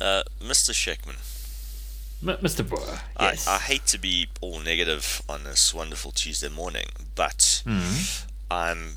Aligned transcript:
Uh, 0.00 0.22
Mr. 0.40 0.70
Sheckman. 0.72 1.16
M- 2.26 2.36
Mr. 2.42 2.68
Boer, 2.68 3.00
yes. 3.20 3.46
I, 3.46 3.54
I 3.54 3.58
hate 3.58 3.86
to 3.86 3.98
be 3.98 4.28
all 4.40 4.58
negative 4.60 5.22
on 5.28 5.44
this 5.44 5.72
wonderful 5.72 6.10
Tuesday 6.12 6.48
morning, 6.48 6.86
but 7.14 7.62
I'm. 8.50 8.96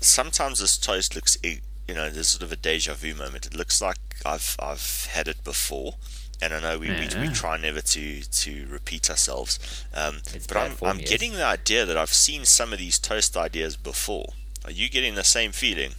Sometimes 0.00 0.60
this 0.60 0.76
toast 0.76 1.14
looks, 1.14 1.36
you 1.42 1.60
know, 1.94 2.10
there's 2.10 2.28
sort 2.28 2.42
of 2.42 2.52
a 2.52 2.56
deja 2.56 2.94
vu 2.94 3.14
moment. 3.14 3.46
It 3.46 3.54
looks 3.56 3.80
like 3.80 3.96
I've 4.24 4.56
I've 4.60 5.06
had 5.12 5.26
it 5.26 5.42
before, 5.42 5.94
and 6.40 6.52
I 6.52 6.60
know 6.60 6.78
we, 6.78 6.90
we, 6.90 7.08
we 7.20 7.28
try 7.34 7.56
never 7.56 7.80
to 7.80 8.22
to 8.22 8.66
repeat 8.68 9.08
ourselves. 9.10 9.58
Um, 9.94 10.18
but 10.48 10.56
I'm 10.56 10.72
I'm 10.90 10.98
getting 11.10 11.32
the 11.32 11.44
idea 11.44 11.84
that 11.86 11.96
I've 11.96 12.12
seen 12.12 12.44
some 12.44 12.72
of 12.72 12.78
these 12.78 12.98
toast 12.98 13.36
ideas 13.36 13.76
before. 13.76 14.32
Are 14.64 14.70
you 14.70 14.88
getting 14.90 15.14
the 15.14 15.24
same 15.24 15.52
feeling? 15.52 15.92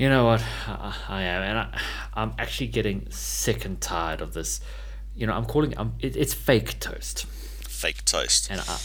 You 0.00 0.08
know 0.08 0.24
what? 0.24 0.42
I, 0.66 1.24
am, 1.24 1.42
and 1.42 1.58
I, 1.58 1.80
I'm 2.14 2.32
actually 2.38 2.68
getting 2.68 3.10
sick 3.10 3.66
and 3.66 3.78
tired 3.78 4.22
of 4.22 4.32
this. 4.32 4.62
You 5.14 5.26
know, 5.26 5.34
I'm 5.34 5.44
calling 5.44 5.76
um, 5.76 5.92
it, 6.00 6.16
it's 6.16 6.32
fake 6.32 6.80
toast, 6.80 7.26
Fake 7.26 8.06
toast. 8.06 8.48
and 8.50 8.62
I, 8.62 8.78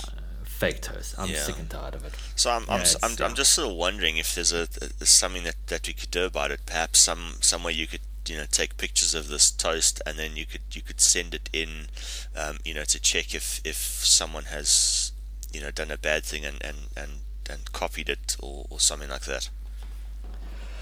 fake 0.44 0.82
toast. 0.82 1.16
I'm 1.18 1.30
Yeah. 1.30 1.44
sick 1.44 1.58
and 1.58 1.70
tired 1.70 1.96
of 1.96 2.04
it. 2.04 2.12
So 2.36 2.52
I'm 2.52 2.64
I'm, 2.70 2.82
Yeah, 2.82 2.96
I'm, 3.02 3.12
I'm 3.24 3.32
uh, 3.32 3.34
just 3.36 3.54
sort 3.54 3.70
of 3.72 3.78
wondering 3.78 4.18
if 4.18 4.36
there's 4.36 4.52
a, 4.52 4.68
a 5.00 5.06
something 5.06 5.44
that, 5.46 5.56
that 5.68 5.88
we 5.88 5.94
could 5.94 6.12
do 6.12 6.26
about 6.26 6.52
it. 6.52 6.66
Perhaps 6.66 7.00
some 7.00 7.36
some 7.40 7.64
way 7.64 7.72
you 7.72 7.88
could 7.88 8.02
you 8.28 8.36
know 8.36 8.46
take 8.52 8.76
pictures 8.76 9.16
of 9.16 9.30
this 9.30 9.50
toast 9.52 10.02
and 10.06 10.20
then 10.20 10.36
you 10.36 10.46
could 10.46 10.64
you 10.74 10.82
could 10.82 11.00
send 11.00 11.34
it 11.34 11.50
in, 11.54 11.88
um, 12.36 12.58
you 12.66 12.74
know, 12.74 12.84
to 12.84 13.00
check 13.00 13.34
if 13.34 13.62
if 13.64 13.78
someone 13.78 14.46
has 14.46 15.14
you 15.54 15.62
know 15.62 15.72
done 15.72 15.92
a 15.92 15.98
bad 15.98 16.26
thing 16.26 16.44
and 16.44 16.62
and 16.62 16.78
and, 16.98 17.12
and 17.50 17.72
copied 17.72 18.10
it 18.10 18.36
or, 18.42 18.66
or 18.70 18.82
something 18.82 19.08
like 19.10 19.24
that. 19.24 19.50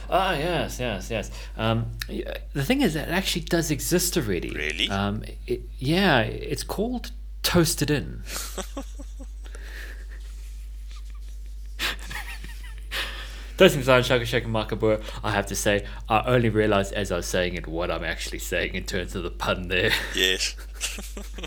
Ah, 0.09 0.33
yes, 0.33 0.79
yes, 0.79 1.09
yes. 1.09 1.31
Um, 1.57 1.91
the 2.07 2.63
thing 2.63 2.81
is, 2.81 2.93
that 2.93 3.09
it 3.09 3.11
actually 3.11 3.43
does 3.43 3.71
exist 3.71 4.17
already. 4.17 4.51
Really? 4.51 4.89
Um, 4.89 5.23
it, 5.47 5.61
yeah, 5.77 6.21
it's 6.21 6.63
called 6.63 7.11
Toasted 7.41 7.89
In. 7.89 8.23
Toasting 13.57 13.83
Zion 13.83 14.03
Shaka 14.03 14.25
Shaka 14.25 14.47
Makabura, 14.47 15.03
I 15.23 15.31
have 15.31 15.45
to 15.47 15.55
say, 15.55 15.85
I 16.09 16.23
only 16.25 16.49
realized 16.49 16.91
as 16.93 17.11
I 17.11 17.17
was 17.17 17.27
saying 17.27 17.53
it 17.53 17.67
what 17.67 17.91
I'm 17.91 18.03
actually 18.03 18.39
saying 18.39 18.73
in 18.73 18.83
terms 18.83 19.15
of 19.15 19.21
the 19.21 19.29
pun 19.29 19.67
there. 19.67 19.91
Yes. 20.15 20.55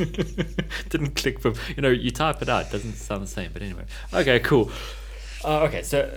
Didn't 0.89 1.17
click 1.17 1.41
from, 1.41 1.55
you 1.75 1.83
know, 1.83 1.91
you 1.91 2.13
type 2.13 2.43
it 2.43 2.49
out, 2.49 2.67
it 2.67 2.73
doesn't 2.73 2.95
sound 2.95 3.23
the 3.23 3.27
same, 3.27 3.51
but 3.53 3.61
anyway. 3.61 3.85
Okay, 4.15 4.39
cool. 4.39 4.71
Uh, 5.45 5.63
okay, 5.63 5.83
so 5.83 6.17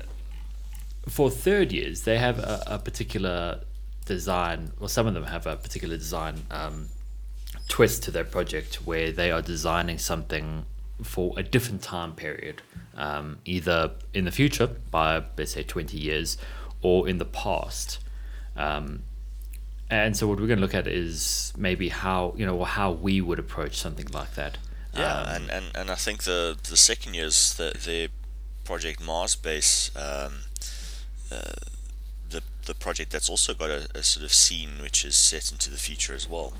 for 1.09 1.29
third 1.29 1.71
years, 1.71 2.03
they 2.03 2.17
have 2.17 2.39
a, 2.39 2.63
a 2.67 2.79
particular 2.79 3.61
design, 4.05 4.71
well, 4.79 4.89
some 4.89 5.07
of 5.07 5.13
them 5.13 5.23
have 5.23 5.45
a 5.45 5.55
particular 5.55 5.97
design 5.97 6.43
um, 6.51 6.87
twist 7.67 8.03
to 8.03 8.11
their 8.11 8.23
project 8.23 8.75
where 8.85 9.11
they 9.11 9.31
are 9.31 9.41
designing 9.41 9.97
something 9.97 10.65
for 11.03 11.33
a 11.37 11.43
different 11.43 11.81
time 11.81 12.13
period, 12.13 12.61
um, 12.95 13.37
either 13.45 13.91
in 14.13 14.25
the 14.25 14.31
future 14.31 14.67
by, 14.67 15.23
let's 15.37 15.53
say, 15.53 15.63
20 15.63 15.97
years, 15.97 16.37
or 16.81 17.07
in 17.07 17.17
the 17.17 17.25
past. 17.25 17.99
Um, 18.55 19.03
and 19.89 20.15
so, 20.15 20.27
what 20.27 20.39
we're 20.39 20.47
going 20.47 20.59
to 20.59 20.61
look 20.61 20.75
at 20.75 20.87
is 20.87 21.53
maybe 21.57 21.89
how, 21.89 22.33
you 22.37 22.45
know, 22.45 22.57
or 22.57 22.67
how 22.67 22.91
we 22.91 23.21
would 23.21 23.39
approach 23.39 23.75
something 23.77 24.07
like 24.13 24.35
that. 24.35 24.57
Yeah, 24.93 25.21
Um, 25.21 25.27
and, 25.27 25.49
and, 25.49 25.65
and 25.75 25.91
I 25.91 25.95
think 25.95 26.23
the 26.23 26.57
the 26.69 26.77
second 26.77 27.13
year's 27.15 27.53
the 27.53 27.71
the 27.85 28.09
project 28.65 29.01
Mars 29.01 29.35
base, 29.35 29.91
um, 29.95 30.41
uh, 31.31 31.53
the 32.29 32.41
the 32.65 32.75
project 32.75 33.11
that's 33.11 33.29
also 33.29 33.53
got 33.53 33.69
a, 33.69 33.87
a 33.95 34.03
sort 34.03 34.23
of 34.23 34.33
scene 34.33 34.81
which 34.81 35.05
is 35.05 35.15
set 35.15 35.51
into 35.51 35.69
the 35.69 35.77
future 35.77 36.13
as 36.13 36.27
well. 36.29 36.53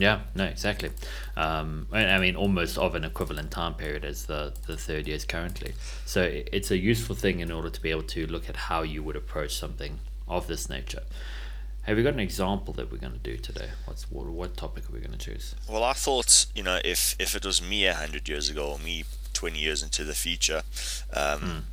Yeah, 0.00 0.20
no, 0.34 0.44
exactly. 0.44 0.90
Um, 1.36 1.86
I 1.92 2.18
mean, 2.18 2.34
almost 2.34 2.78
of 2.78 2.94
an 2.94 3.04
equivalent 3.04 3.50
time 3.50 3.74
period 3.74 4.02
as 4.02 4.24
the, 4.24 4.54
the 4.66 4.78
third 4.78 5.06
years 5.06 5.26
currently. 5.26 5.74
So 6.06 6.22
it's 6.22 6.70
a 6.70 6.78
useful 6.78 7.14
thing 7.14 7.40
in 7.40 7.52
order 7.52 7.68
to 7.68 7.82
be 7.82 7.90
able 7.90 8.04
to 8.04 8.26
look 8.26 8.48
at 8.48 8.56
how 8.56 8.80
you 8.80 9.02
would 9.02 9.14
approach 9.16 9.54
something 9.58 9.98
of 10.26 10.46
this 10.46 10.70
nature. 10.70 11.02
Have 11.82 11.98
we 11.98 12.02
got 12.02 12.14
an 12.14 12.20
example 12.20 12.72
that 12.74 12.90
we're 12.90 12.98
going 12.98 13.12
to 13.12 13.18
do 13.18 13.36
today? 13.36 13.70
What's 13.84 14.10
what, 14.10 14.26
what 14.26 14.56
topic 14.56 14.88
are 14.88 14.92
we 14.92 15.00
going 15.00 15.12
to 15.12 15.18
choose? 15.18 15.54
Well, 15.68 15.84
I 15.84 15.92
thought 15.92 16.46
you 16.54 16.62
know 16.62 16.78
if 16.82 17.14
if 17.18 17.34
it 17.34 17.44
was 17.44 17.60
me 17.60 17.86
a 17.86 17.94
hundred 17.94 18.28
years 18.28 18.48
ago 18.48 18.70
or 18.72 18.78
me 18.78 19.04
twenty 19.34 19.58
years 19.58 19.82
into 19.82 20.04
the 20.04 20.14
future, 20.14 20.62
um, 21.12 21.66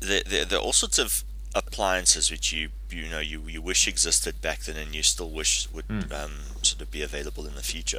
there, 0.00 0.22
there 0.26 0.44
there 0.44 0.58
are 0.58 0.62
all 0.62 0.72
sorts 0.72 0.98
of 0.98 1.24
appliances 1.54 2.30
which 2.30 2.52
you 2.52 2.68
you 2.90 3.08
know 3.08 3.18
you, 3.20 3.42
you 3.48 3.60
wish 3.60 3.88
existed 3.88 4.40
back 4.40 4.60
then 4.60 4.76
and 4.76 4.94
you 4.94 5.02
still 5.02 5.30
wish 5.30 5.68
would 5.72 5.86
um, 6.12 6.32
sort 6.62 6.80
of 6.80 6.90
be 6.90 7.02
available 7.02 7.46
in 7.46 7.54
the 7.54 7.62
future. 7.62 7.98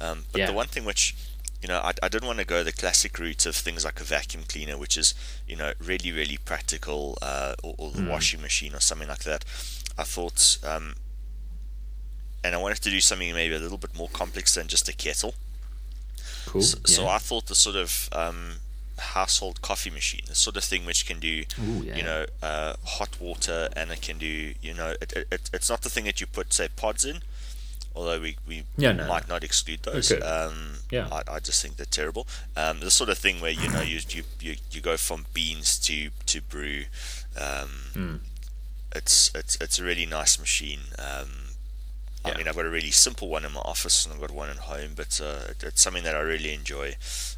Um, 0.00 0.24
but 0.32 0.40
Yeah. 0.40 0.46
the 0.46 0.52
one 0.52 0.66
thing 0.66 0.84
which 0.84 1.14
you 1.62 1.68
know 1.68 1.78
I, 1.78 1.92
I 2.02 2.08
didn't 2.08 2.26
want 2.26 2.38
to 2.40 2.44
go 2.44 2.62
the 2.62 2.72
classic 2.72 3.18
route 3.18 3.46
of 3.46 3.54
things 3.56 3.84
like 3.84 4.00
a 4.00 4.04
vacuum 4.04 4.44
cleaner, 4.48 4.76
which 4.76 4.96
is 4.96 5.14
you 5.46 5.56
know 5.56 5.72
really 5.78 6.12
really 6.12 6.38
practical, 6.38 7.16
uh, 7.22 7.54
or, 7.62 7.74
or 7.78 7.90
the 7.92 8.04
washing 8.08 8.40
machine 8.42 8.74
or 8.74 8.80
something 8.80 9.08
like 9.08 9.24
that. 9.24 9.44
I 9.98 10.04
thought. 10.04 10.58
Um, 10.64 10.96
and 12.44 12.54
I 12.54 12.58
wanted 12.58 12.80
to 12.82 12.90
do 12.90 13.00
something 13.00 13.32
maybe 13.34 13.56
a 13.56 13.58
little 13.58 13.78
bit 13.78 13.96
more 13.96 14.08
complex 14.08 14.54
than 14.54 14.68
just 14.68 14.88
a 14.88 14.92
kettle. 14.92 15.34
Cool. 16.46 16.62
So, 16.62 16.78
so. 16.84 17.08
I 17.08 17.18
thought 17.18 17.46
the 17.46 17.56
sort 17.56 17.74
of 17.74 18.08
um, 18.12 18.58
household 18.98 19.62
coffee 19.62 19.90
machine, 19.90 20.22
the 20.26 20.34
sort 20.34 20.56
of 20.56 20.64
thing 20.64 20.84
which 20.86 21.06
can 21.06 21.18
do, 21.20 21.44
Ooh, 21.60 21.82
yeah. 21.84 21.96
you 21.96 22.02
know, 22.02 22.26
uh, 22.42 22.74
hot 22.84 23.20
water, 23.20 23.68
and 23.76 23.90
it 23.90 24.00
can 24.02 24.18
do, 24.18 24.54
you 24.62 24.74
know, 24.74 24.94
it, 25.00 25.12
it, 25.14 25.26
it, 25.30 25.50
it's 25.52 25.68
not 25.70 25.82
the 25.82 25.90
thing 25.90 26.04
that 26.04 26.20
you 26.20 26.26
put 26.26 26.52
say 26.52 26.68
pods 26.74 27.04
in, 27.04 27.20
although 27.94 28.20
we, 28.20 28.36
we 28.46 28.64
Yeah, 28.76 28.92
no, 28.92 29.06
might 29.06 29.28
not 29.28 29.44
exclude 29.44 29.82
those. 29.82 30.10
Okay. 30.12 30.22
Um, 30.24 30.78
Yeah. 30.90 31.08
I, 31.12 31.22
I 31.36 31.40
just 31.40 31.60
think 31.62 31.76
they're 31.76 31.86
terrible. 31.86 32.26
Um, 32.56 32.80
the 32.80 32.90
sort 32.90 33.10
of 33.10 33.18
thing 33.18 33.40
where 33.40 33.50
you 33.52 33.68
know 33.70 33.82
you 33.82 34.00
you, 34.08 34.22
you, 34.40 34.56
you 34.70 34.80
go 34.80 34.96
from 34.96 35.26
beans 35.34 35.78
to 35.80 36.10
to 36.26 36.40
brew. 36.42 36.84
Um, 37.40 37.70
Hmm. 37.94 38.16
It's 38.94 39.30
it's 39.34 39.56
it's 39.60 39.78
a 39.78 39.84
really 39.84 40.06
nice 40.06 40.38
machine. 40.38 40.80
Um, 40.98 41.28
I 42.24 42.36
mean, 42.36 42.48
I've 42.48 42.56
got 42.56 42.64
a 42.64 42.70
really 42.70 42.90
simple 42.90 43.28
one 43.28 43.44
in 43.44 43.52
my 43.52 43.60
office 43.60 44.04
and 44.04 44.12
I've 44.14 44.20
got 44.20 44.30
one 44.32 44.48
at 44.50 44.56
home, 44.56 44.92
but 44.96 45.20
uh, 45.22 45.50
it, 45.50 45.62
it's 45.62 45.82
something 45.82 46.02
that 46.04 46.16
I 46.16 46.20
really 46.20 46.52
enjoy. 46.52 46.96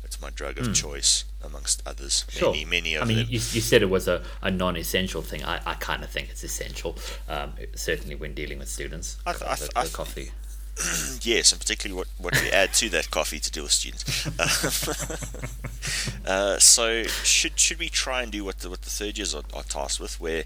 It's 0.09 0.23
my 0.23 0.31
drug 0.31 0.57
of 0.59 0.73
choice 0.75 1.27
amongst 1.45 1.83
others. 1.87 2.25
Sure. 2.31 2.51
Many, 2.53 2.65
many 2.65 2.95
of 2.95 3.03
I 3.03 3.05
mean, 3.05 3.19
them. 3.19 3.27
you, 3.29 3.35
you 3.35 3.61
said 3.61 3.83
it 3.83 3.91
was 3.91 4.09
a, 4.09 4.23
a 4.41 4.51
non 4.51 4.75
essential 4.79 5.21
thing. 5.21 5.45
I, 5.45 5.61
I 5.67 5.75
kind 5.75 6.03
of 6.03 6.09
think 6.09 6.31
it's 6.31 6.43
essential, 6.43 6.97
um, 7.29 7.53
certainly 7.75 8.15
when 8.15 8.33
dealing 8.33 8.59
with 8.59 8.71
students. 8.71 9.19
I 9.27 9.33
th- 9.35 9.43
I 9.45 9.55
th- 9.55 9.71
the- 9.71 9.79
I 9.79 9.83
th- 9.83 9.93
coffee. 9.93 10.31
yes, 11.23 11.51
and 11.51 11.61
particularly 11.61 11.97
what, 11.99 12.09
what 12.19 12.41
we 12.41 12.51
add 12.51 12.73
to 12.75 12.89
that 12.91 13.11
coffee 13.11 13.41
to 13.41 13.51
deal 13.51 13.65
with 13.65 13.73
students. 13.73 14.27
uh, 16.27 16.59
so 16.59 17.03
should 17.03 17.59
should 17.59 17.79
we 17.79 17.89
try 17.89 18.23
and 18.23 18.31
do 18.31 18.45
what 18.45 18.61
the, 18.61 18.71
what 18.71 18.83
the 18.83 18.91
third 18.91 19.19
years 19.19 19.35
are, 19.35 19.43
are 19.55 19.65
tasked 19.65 19.99
with, 20.01 20.21
where 20.21 20.45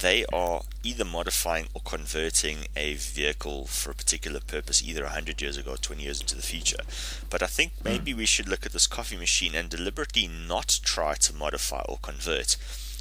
they 0.00 0.24
are 0.32 0.62
either 0.82 1.04
modifying 1.04 1.66
or 1.74 1.82
converting 1.84 2.66
a 2.76 2.94
vehicle 2.94 3.66
for 3.66 3.90
a 3.90 3.94
particular 3.94 4.40
purpose, 4.40 4.82
either 4.82 5.02
100 5.02 5.42
years 5.42 5.58
ago 5.58 5.72
or 5.72 5.76
20 5.76 6.02
years 6.02 6.20
into 6.20 6.34
the 6.34 6.42
future. 6.42 6.82
But 7.28 7.42
I 7.42 7.46
think 7.46 7.72
maybe 7.84 8.14
we 8.14 8.26
should 8.26 8.48
look 8.48 8.64
at 8.64 8.72
this 8.72 8.86
coffee 8.86 9.18
machine 9.18 9.54
and 9.54 9.68
deliberately 9.68 10.28
not 10.28 10.80
try 10.82 11.14
to 11.14 11.34
modify 11.34 11.82
or 11.86 11.98
convert, 12.00 12.56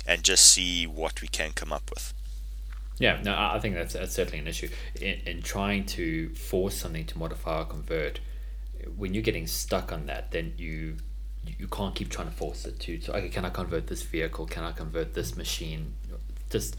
and 0.06 0.24
just 0.24 0.46
see 0.46 0.86
what 0.86 1.22
we 1.22 1.30
can 1.30 1.52
come 1.52 1.72
up 1.72 1.90
with. 1.90 2.14
Yeah, 3.04 3.20
no, 3.22 3.36
I 3.36 3.60
think 3.60 3.76
that's, 3.76 3.96
that's 3.96 4.14
certainly 4.14 4.40
an 4.40 4.48
issue. 4.48 4.70
In, 5.02 5.16
in 5.26 5.42
trying 5.42 5.86
to 5.98 6.30
force 6.36 6.76
something 6.76 7.06
to 7.08 7.18
modify 7.18 7.60
or 7.62 7.66
convert, 7.66 8.22
when 8.96 9.14
you're 9.14 9.24
getting 9.32 9.46
stuck 9.46 9.92
on 9.92 10.06
that, 10.06 10.32
then 10.32 10.54
you 10.58 10.96
you 11.60 11.68
can't 11.68 11.94
keep 11.94 12.10
trying 12.10 12.30
to 12.30 12.34
force 12.34 12.64
it 12.66 12.80
to. 12.80 13.02
So, 13.02 13.12
okay, 13.12 13.28
can 13.28 13.44
I 13.44 13.50
convert 13.50 13.88
this 13.88 14.04
vehicle? 14.04 14.46
Can 14.46 14.64
I 14.64 14.72
convert 14.72 15.14
this 15.14 15.36
machine? 15.36 15.82
Just 16.50 16.78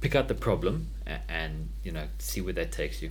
pick 0.00 0.16
out 0.16 0.26
the 0.26 0.34
problem 0.34 0.88
and, 1.06 1.20
and 1.28 1.68
you 1.84 1.92
know 1.92 2.06
see 2.18 2.40
where 2.40 2.52
that 2.54 2.72
takes 2.72 3.00
you. 3.00 3.10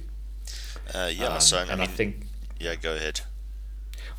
Uh, 0.93 1.09
yeah, 1.15 1.27
Um, 1.27 1.39
so 1.39 1.57
I 1.57 1.61
and 1.61 1.69
mean, 1.79 1.79
I 1.79 1.85
think 1.88 2.25
yeah, 2.59 2.75
go 2.75 2.95
ahead. 2.95 3.21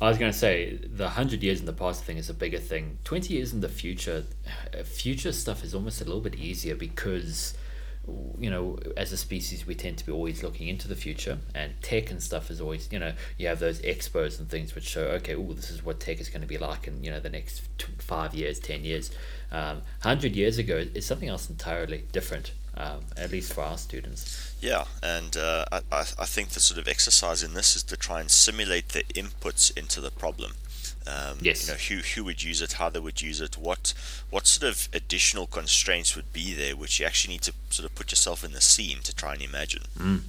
I 0.01 0.09
was 0.09 0.17
going 0.17 0.31
to 0.31 0.37
say 0.37 0.79
the 0.83 1.09
hundred 1.09 1.43
years 1.43 1.59
in 1.59 1.67
the 1.67 1.73
past 1.73 2.03
thing 2.03 2.17
is 2.17 2.29
a 2.31 2.33
bigger 2.33 2.59
thing. 2.71 2.97
Twenty 3.03 3.35
years 3.35 3.53
in 3.53 3.61
the 3.61 3.69
future, 3.69 4.25
uh, 4.73 4.81
future 4.83 5.31
stuff 5.31 5.63
is 5.63 5.75
almost 5.75 6.01
a 6.01 6.05
little 6.05 6.21
bit 6.21 6.35
easier 6.35 6.75
because, 6.75 7.53
you 8.39 8.49
know, 8.49 8.77
as 8.95 9.11
a 9.11 9.17
species 9.17 9.65
we 9.65 9.75
tend 9.75 9.97
to 9.97 10.05
be 10.05 10.11
always 10.11 10.43
looking 10.43 10.67
into 10.67 10.87
the 10.87 10.95
future, 10.95 11.37
and 11.53 11.73
tech 11.81 12.11
and 12.11 12.21
stuff 12.21 12.49
is 12.49 12.61
always, 12.61 12.89
you 12.91 12.99
know, 12.99 13.13
you 13.37 13.47
have 13.47 13.59
those 13.59 13.81
expos 13.81 14.39
and 14.39 14.49
things 14.49 14.75
which 14.75 14.85
show, 14.85 15.03
okay, 15.03 15.35
oh, 15.35 15.53
this 15.53 15.69
is 15.69 15.83
what 15.83 15.99
tech 15.99 16.19
is 16.19 16.29
going 16.29 16.41
to 16.41 16.47
be 16.47 16.57
like 16.57 16.87
in 16.87 17.03
you 17.03 17.11
know 17.11 17.19
the 17.19 17.29
next 17.29 17.61
five 17.99 18.33
years, 18.33 18.59
ten 18.59 18.83
years. 18.83 19.11
Um, 19.51 19.81
hundred 20.01 20.35
years 20.35 20.57
ago 20.57 20.83
is 20.93 21.05
something 21.05 21.29
else 21.29 21.49
entirely 21.49 22.03
different, 22.11 22.51
um, 22.75 23.01
at 23.15 23.31
least 23.31 23.53
for 23.53 23.61
our 23.61 23.77
students. 23.77 24.55
Yeah, 24.61 24.85
and 25.03 25.35
uh, 25.35 25.65
I 25.71 25.81
I 25.99 26.25
think 26.25 26.49
the 26.49 26.59
sort 26.59 26.79
of 26.79 26.87
exercise 26.87 27.43
in 27.43 27.53
this 27.53 27.75
is 27.75 27.83
to 27.83 27.97
try 27.97 28.19
and 28.19 28.31
simulate 28.31 28.89
the 28.89 29.03
inputs 29.15 29.75
into 29.77 30.01
the 30.01 30.11
problem. 30.11 30.53
Um, 31.07 31.37
Yes. 31.41 31.67
You 31.67 31.73
know, 31.73 31.77
who 31.79 31.95
who 32.15 32.23
would 32.25 32.43
use 32.43 32.61
it, 32.61 32.73
how 32.73 32.89
they 32.89 32.99
would 32.99 33.21
use 33.21 33.39
it, 33.41 33.57
what 33.57 33.93
what 34.29 34.45
sort 34.47 34.69
of 34.71 34.89
additional 34.93 35.47
constraints 35.47 36.15
would 36.15 36.33
be 36.33 36.53
there, 36.53 36.75
which 36.75 36.99
you 36.99 37.05
actually 37.05 37.35
need 37.35 37.43
to 37.43 37.53
sort 37.69 37.85
of 37.89 37.95
put 37.95 38.11
yourself 38.11 38.43
in 38.43 38.51
the 38.51 38.61
scene 38.61 38.99
to 39.03 39.15
try 39.15 39.33
and 39.33 39.41
imagine. 39.41 39.83
Mm. 39.97 40.21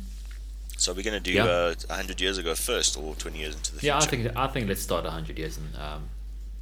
So 0.76 0.92
we're 0.92 1.02
going 1.02 1.20
to 1.22 1.30
do 1.32 1.32
Yeah. 1.32 1.44
uh, 1.44 1.74
100 1.88 2.20
years 2.20 2.38
ago 2.38 2.54
first, 2.54 2.96
or 2.96 3.16
20 3.16 3.36
years 3.38 3.56
into 3.56 3.72
the 3.74 3.80
future? 3.80 3.86
Yeah, 3.88 3.98
I 3.98 4.06
think 4.06 4.36
I 4.36 4.46
think 4.46 4.68
let's 4.68 4.82
start 4.82 5.04
hundred 5.06 5.36
years 5.38 5.56
and 5.58 5.74
um, 5.76 6.08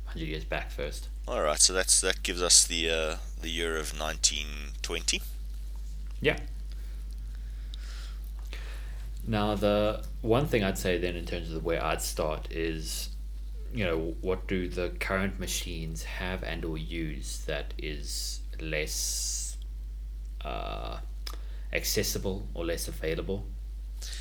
hundred 0.07 0.27
years 0.29 0.45
back 0.45 0.71
first. 0.71 1.09
All 1.29 1.43
right, 1.43 1.61
so 1.61 1.73
that's 1.75 2.01
that 2.01 2.23
gives 2.23 2.41
us 2.43 2.65
the 2.67 2.89
uh, 2.89 3.17
the 3.43 3.51
year 3.51 3.77
of 3.77 3.99
1920. 3.99 5.21
Yeah. 6.23 6.39
Now 9.27 9.55
the 9.57 10.05
one 10.23 10.47
thing 10.47 10.63
I'd 10.65 10.79
say 10.79 10.99
then 10.99 11.17
in 11.17 11.27
terms 11.27 11.53
of 11.53 11.65
where 11.65 11.85
I'd 11.85 12.01
start 12.01 12.51
is, 12.51 13.11
you 13.73 13.85
know, 13.85 14.15
what 14.21 14.47
do 14.47 14.69
the 14.69 14.91
current 15.01 15.39
machines 15.39 16.05
have 16.05 16.43
and 16.43 16.65
or 16.65 16.79
use 16.79 17.45
that 17.47 17.75
is 17.79 18.41
less 18.61 19.57
uh, 20.43 20.99
accessible 21.73 22.47
or 22.55 22.65
less 22.65 22.89
available, 22.89 23.45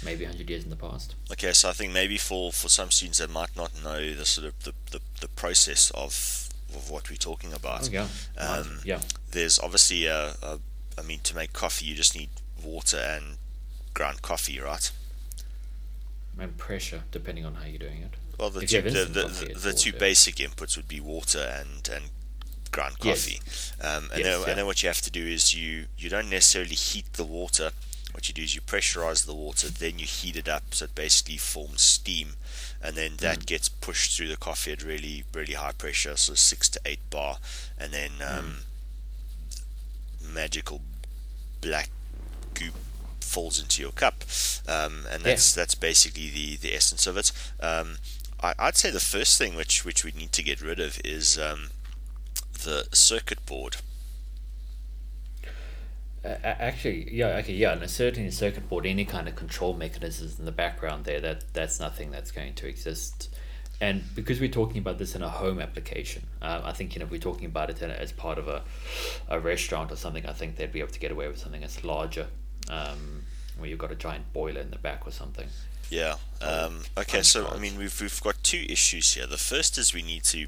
maybe 0.04 0.26
hundred 0.26 0.50
years 0.50 0.64
in 0.64 0.70
the 0.70 0.76
past. 0.76 1.16
Okay, 1.32 1.54
so 1.54 1.70
I 1.70 1.74
think 1.74 1.94
maybe 1.94 2.18
for, 2.18 2.52
for 2.52 2.70
some 2.70 2.92
students 2.92 3.20
that 3.20 3.30
might 3.30 3.56
not 3.56 3.72
know 3.84 4.14
the 4.14 4.26
sort 4.26 4.48
of 4.48 4.64
the, 4.64 4.74
the, 4.92 5.00
the 5.22 5.28
process 5.30 5.92
of 5.92 6.50
of 6.74 6.90
what 6.90 7.10
we're 7.10 7.16
talking 7.16 7.54
about. 7.54 7.88
Oh, 7.88 7.92
yeah. 7.92 8.08
Um, 8.38 8.80
yeah. 8.84 9.00
There's 9.32 9.60
obviously 9.60 10.08
a, 10.08 10.34
a 10.42 10.60
I 10.98 11.02
mean 11.04 11.20
to 11.24 11.36
make 11.36 11.54
coffee 11.54 11.86
you 11.86 11.96
just 11.96 12.16
need 12.16 12.30
water 12.64 12.98
and 12.98 13.38
ground 13.94 14.22
coffee, 14.22 14.60
right? 14.60 14.92
And 16.38 16.58
pressure, 16.58 17.04
depending 17.12 17.46
on 17.46 17.56
how 17.56 17.66
you're 17.66 17.80
doing 17.80 18.02
it. 18.02 18.14
Well, 18.38 18.50
the 18.50 18.66
two 18.66 18.82
the, 18.82 19.06
the, 19.06 19.54
the, 19.58 19.74
two 19.74 19.94
basic 19.94 20.36
inputs 20.36 20.76
would 20.76 20.88
be 20.88 21.00
water 21.00 21.40
and 21.40 21.88
and 21.90 22.06
ground 22.72 22.96
Yes. 23.02 23.26
coffee. 23.26 23.40
Um, 23.82 24.10
and 24.12 24.20
Yes, 24.20 24.26
then 24.26 24.42
yeah. 24.42 24.48
and 24.50 24.58
then 24.60 24.66
what 24.66 24.84
you 24.84 24.90
have 24.90 25.02
to 25.02 25.12
do 25.12 25.26
is 25.26 25.54
you 25.54 25.86
you 25.98 26.10
don't 26.10 26.30
necessarily 26.30 26.76
heat 26.76 27.14
the 27.14 27.24
water. 27.24 27.72
What 28.12 28.28
you 28.30 28.34
do 28.34 28.44
is 28.44 28.56
you 28.56 28.62
pressurize 28.62 29.26
the 29.26 29.34
water, 29.34 29.68
then 29.70 30.00
you 30.00 30.06
heat 30.06 30.36
it 30.38 30.48
up 30.48 30.74
so 30.74 30.86
it 30.86 30.96
basically 30.96 31.38
forms 31.38 31.82
steam, 31.82 32.36
and 32.82 32.96
then 32.96 33.18
that 33.18 33.40
Mm. 33.40 33.46
gets 33.46 33.68
pushed 33.70 34.16
through 34.16 34.30
the 34.30 34.38
coffee 34.38 34.72
at 34.72 34.84
really 34.84 35.24
really 35.34 35.54
high 35.54 35.74
pressure, 35.74 36.16
so 36.18 36.34
six 36.34 36.70
to 36.70 36.80
eight 36.86 37.10
bar, 37.10 37.40
and 37.78 37.94
then 37.94 38.12
Mm. 38.20 38.38
um, 38.40 38.58
magical 40.22 40.82
black 41.62 41.90
goop 42.54 42.74
falls 43.20 43.60
into 43.60 43.82
your 43.82 43.92
cup, 43.92 44.24
um, 44.68 45.06
and 45.12 45.24
that's 45.24 45.54
that's 45.54 45.76
basically 45.76 46.30
the, 46.30 46.56
the 46.58 46.74
essence 46.74 47.08
of 47.08 47.18
it. 47.18 47.32
Um, 47.60 47.98
I, 48.46 48.54
I'd 48.60 48.78
say 48.78 48.92
the 48.92 49.00
first 49.00 49.38
thing 49.38 49.56
which 49.56 49.84
which 49.84 50.04
we 50.06 50.12
need 50.12 50.32
to 50.34 50.44
get 50.44 50.62
rid 50.62 50.80
of 50.80 51.02
is 51.04 51.40
um, 51.40 51.70
the 52.64 52.88
circuit 52.94 53.44
board. 53.46 53.78
Uh, 56.24 56.38
actually, 56.44 57.08
yeah, 57.14 57.38
okay, 57.38 57.54
yeah, 57.54 57.72
and 57.72 57.90
certainly 57.90 58.32
circuit 58.32 58.68
board, 58.68 58.86
any 58.86 59.06
kind 59.06 59.28
of 59.28 59.36
control 59.36 59.74
mechanisms 59.74 60.40
in 60.40 60.46
the 60.46 60.52
background 60.52 61.06
there, 61.06 61.20
that 61.20 61.54
that's 61.54 61.80
nothing 61.80 62.12
that's 62.12 62.32
going 62.32 62.54
to 62.54 62.68
exist. 62.68 63.30
And 63.82 64.04
because 64.16 64.40
we're 64.40 64.50
talking 64.50 64.78
about 64.78 64.98
this 64.98 65.16
in 65.16 65.22
a 65.22 65.30
home 65.30 65.60
application, 65.60 66.24
uh, 66.42 66.62
I 66.64 66.72
think 66.72 66.96
you 66.96 67.00
know 67.00 67.06
if 67.06 67.12
we're 67.12 67.20
talking 67.20 67.46
about 67.46 67.70
it 67.70 67.82
as 67.82 68.12
part 68.12 68.38
of 68.38 68.48
a, 68.48 68.64
a 69.28 69.40
restaurant 69.40 69.92
or 69.92 69.96
something, 69.96 70.26
I 70.26 70.34
think 70.34 70.56
they'd 70.56 70.72
be 70.72 70.80
able 70.80 70.94
to 70.94 71.00
get 71.00 71.12
away 71.12 71.28
with 71.28 71.40
something 71.40 71.62
that's 71.62 71.84
larger, 71.84 72.28
um, 72.70 73.24
where 73.58 73.70
you've 73.70 73.80
got 73.80 73.92
a 73.92 73.96
giant 73.96 74.32
boiler 74.34 74.62
in 74.62 74.70
the 74.70 74.78
back 74.78 75.06
or 75.06 75.12
something. 75.12 75.48
Yeah. 75.90 76.16
Um, 76.42 76.82
okay. 76.98 77.22
So 77.22 77.48
I 77.48 77.58
mean, 77.58 77.78
we've 77.78 78.00
we've 78.00 78.22
got 78.22 78.44
two 78.44 78.66
issues 78.70 79.14
here. 79.14 79.28
The 79.28 79.38
first 79.38 79.78
is 79.78 79.94
we 79.94 80.02
need 80.02 80.24
to 80.26 80.48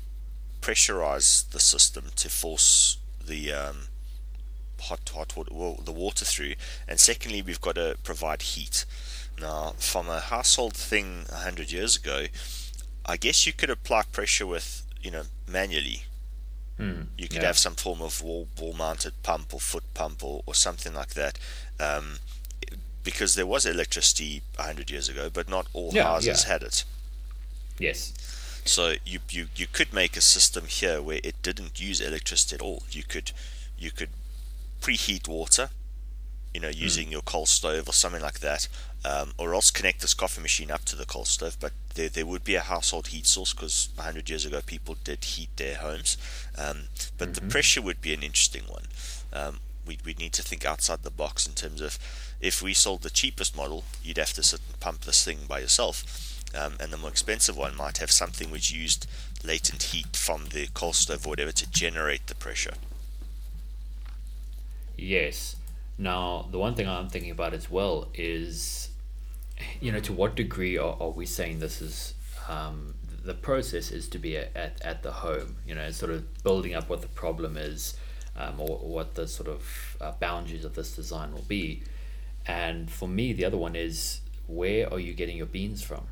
pressurize 0.62 1.50
the 1.50 1.60
system 1.60 2.06
to 2.16 2.30
force 2.30 2.98
the 3.26 3.54
um, 3.54 3.78
hot 4.82 5.10
hot 5.14 5.36
water 5.36 5.52
well, 5.54 5.80
the 5.84 5.92
water 5.92 6.26
through, 6.26 6.54
and 6.88 7.00
secondly, 7.00 7.42
we've 7.42 7.62
got 7.62 7.76
to 7.76 7.98
provide 8.04 8.42
heat. 8.42 8.86
Now, 9.40 9.76
from 9.78 10.10
a 10.10 10.20
household 10.20 10.74
thing 10.74 11.26
a 11.32 11.38
hundred 11.38 11.72
years 11.72 11.96
ago, 11.96 12.26
I 13.06 13.18
guess 13.18 13.46
you 13.46 13.54
could 13.54 13.70
apply 13.70 14.04
pressure 14.12 14.48
with 14.48 14.84
you 15.02 15.12
know 15.12 15.24
manually. 15.48 16.04
Hmm. 16.78 17.04
You 17.18 17.28
could 17.28 17.42
yeah. 17.42 17.48
have 17.48 17.58
some 17.58 17.74
form 17.74 18.02
of 18.02 18.22
wall 18.22 18.48
wall 18.60 18.74
mounted 18.74 19.14
pump 19.24 19.54
or 19.54 19.60
foot 19.60 19.84
pump 19.94 20.24
or, 20.24 20.42
or 20.46 20.54
something 20.54 20.94
like 20.94 21.14
that. 21.14 21.40
Um, 21.80 22.20
because 23.08 23.36
there 23.36 23.46
was 23.48 23.66
electricity 23.66 24.42
100 24.58 24.92
years 24.92 25.08
ago, 25.08 25.30
but 25.32 25.48
not 25.48 25.66
all 25.72 25.92
Yeah, 25.94 26.04
houses 26.04 26.44
yeah. 26.44 26.52
had 26.52 26.62
it. 26.62 26.84
Yes. 27.80 28.14
So 28.66 28.96
you, 29.06 29.20
you 29.30 29.48
you 29.56 29.66
could 29.72 29.94
make 29.94 30.18
a 30.18 30.22
system 30.22 30.66
here 30.66 31.02
where 31.02 31.22
it 31.24 31.36
didn't 31.42 31.80
use 31.80 32.02
electricity 32.02 32.56
at 32.56 32.62
all. 32.62 32.84
You 32.92 33.04
could 33.04 33.32
you 33.80 33.92
could 33.92 34.10
preheat 34.82 35.26
water, 35.28 35.70
you 36.54 36.60
know, 36.60 36.68
using 36.88 37.10
your 37.10 37.22
coal 37.22 37.46
stove 37.46 37.88
or 37.88 37.94
something 37.94 38.22
like 38.22 38.40
that, 38.42 38.68
um, 39.06 39.32
or 39.38 39.54
else 39.54 39.72
connect 39.72 40.02
this 40.02 40.14
coffee 40.14 40.42
machine 40.42 40.70
up 40.70 40.84
to 40.86 40.98
the 40.98 41.06
coal 41.06 41.24
stove. 41.26 41.56
But 41.62 41.72
there, 41.96 42.10
there 42.10 42.26
would 42.26 42.44
be 42.44 42.56
a 42.56 42.62
household 42.74 43.08
heat 43.08 43.26
source 43.26 43.54
because 43.54 43.88
100 43.96 44.30
years 44.30 44.46
ago 44.46 44.60
people 44.66 44.98
did 45.04 45.24
heat 45.24 45.50
their 45.56 45.76
homes. 45.76 46.18
Um, 46.58 46.90
but 47.18 47.36
the 47.36 47.42
pressure 47.42 47.82
would 47.82 48.02
be 48.02 48.14
an 48.14 48.22
interesting 48.22 48.64
one. 48.68 48.86
Um, 49.32 49.60
we 49.88 49.98
we 50.06 50.14
need 50.14 50.34
to 50.34 50.44
think 50.44 50.66
outside 50.66 51.04
the 51.04 51.10
box 51.10 51.48
in 51.48 51.54
terms 51.54 51.82
of 51.82 51.98
if 52.40 52.62
we 52.62 52.74
sold 52.74 53.02
the 53.02 53.10
cheapest 53.10 53.56
model, 53.56 53.84
you'd 54.04 54.18
have 54.18 54.34
to 54.34 54.44
sit 54.44 54.60
and 54.68 54.80
pump 54.80 55.02
this 55.02 55.24
thing 55.24 55.40
by 55.48 55.60
yourself. 55.60 56.44
Um, 56.56 56.76
and 56.80 56.92
the 56.92 56.98
more 56.98 57.10
expensive 57.10 57.58
one 57.58 57.76
might 57.76 57.98
have 57.98 58.12
something 58.12 58.52
which 58.52 58.72
used 58.72 59.06
latent 59.44 59.84
heat 59.84 60.16
from 60.16 60.46
the 60.50 60.68
coal 60.74 60.94
stove 60.94 61.26
or 61.26 61.30
whatever 61.30 61.52
to 61.52 61.70
generate 61.70 62.28
the 62.28 62.36
pressure. 62.36 62.76
Yes. 64.98 65.56
Now, 65.98 66.48
the 66.52 66.60
one 66.60 66.76
thing 66.76 66.88
I'm 66.88 67.10
thinking 67.10 67.32
about 67.32 67.54
as 67.54 67.70
well 67.70 68.08
is, 68.14 68.90
you 69.82 69.92
know, 69.92 70.00
to 70.00 70.14
what 70.14 70.36
degree 70.36 70.78
are, 70.78 70.96
are 71.00 71.10
we 71.10 71.26
saying 71.26 71.60
this 71.60 71.82
is 71.82 72.14
um, 72.48 72.94
the 73.24 73.34
process 73.34 73.92
is 73.92 74.08
to 74.10 74.20
be 74.20 74.38
at, 74.38 74.56
at, 74.56 74.82
at 74.82 75.04
the 75.04 75.12
home, 75.12 75.58
you 75.68 75.76
know, 75.76 75.92
sort 75.92 76.12
of 76.12 76.44
building 76.44 76.74
up 76.74 76.90
what 76.90 77.02
the 77.02 77.08
problem 77.10 77.58
is 77.58 77.98
um, 78.38 78.60
or, 78.60 78.80
or 78.82 78.90
what 78.90 79.16
the 79.16 79.28
sort 79.28 79.50
of 79.50 79.98
uh, 80.00 80.12
boundaries 80.20 80.66
of 80.66 80.76
this 80.76 80.96
design 80.96 81.34
will 81.34 81.46
be. 81.48 81.84
And 82.46 82.90
for 82.90 83.08
me, 83.08 83.34
the 83.34 83.46
other 83.46 83.58
one 83.58 83.76
is 83.76 84.22
where 84.48 84.92
are 84.92 85.00
you 85.00 85.14
getting 85.14 85.38
your 85.38 85.48
beans 85.48 85.84
from? 85.84 86.04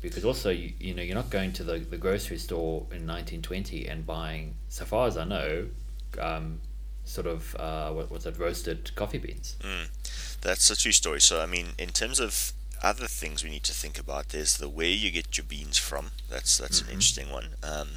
Because 0.00 0.24
also, 0.24 0.50
you, 0.50 0.72
you 0.78 0.94
know, 0.94 1.02
you're 1.02 1.16
not 1.16 1.30
going 1.30 1.52
to 1.54 1.64
the, 1.64 1.78
the 1.78 1.96
grocery 1.96 2.38
store 2.38 2.82
in 2.92 3.06
1920 3.06 3.88
and 3.88 4.06
buying, 4.06 4.54
so 4.68 4.84
far 4.84 5.08
as 5.08 5.16
I 5.16 5.24
know, 5.24 5.66
um, 6.20 6.60
sort 7.04 7.26
of 7.26 7.56
uh, 7.56 7.90
what, 7.90 8.10
what's 8.10 8.24
that 8.24 8.38
roasted 8.38 8.94
coffee 8.94 9.18
beans. 9.18 9.56
That's 10.42 10.70
a 10.70 10.76
true 10.76 10.92
story. 10.92 11.20
So, 11.20 11.40
I 11.40 11.46
mean, 11.46 11.68
in 11.78 11.88
terms 11.88 12.20
of 12.20 12.52
other 12.82 13.06
things 13.06 13.42
we 13.42 13.50
need 13.50 13.64
to 13.64 13.72
think 13.72 13.98
about, 13.98 14.28
there's 14.28 14.58
the 14.58 14.68
where 14.68 14.86
you 14.86 15.10
get 15.10 15.36
your 15.36 15.46
beans 15.46 15.78
from. 15.78 16.10
That's 16.30 16.58
that's 16.58 16.82
an 16.82 16.88
interesting 16.88 17.30
one. 17.32 17.48
Um, 17.62 17.88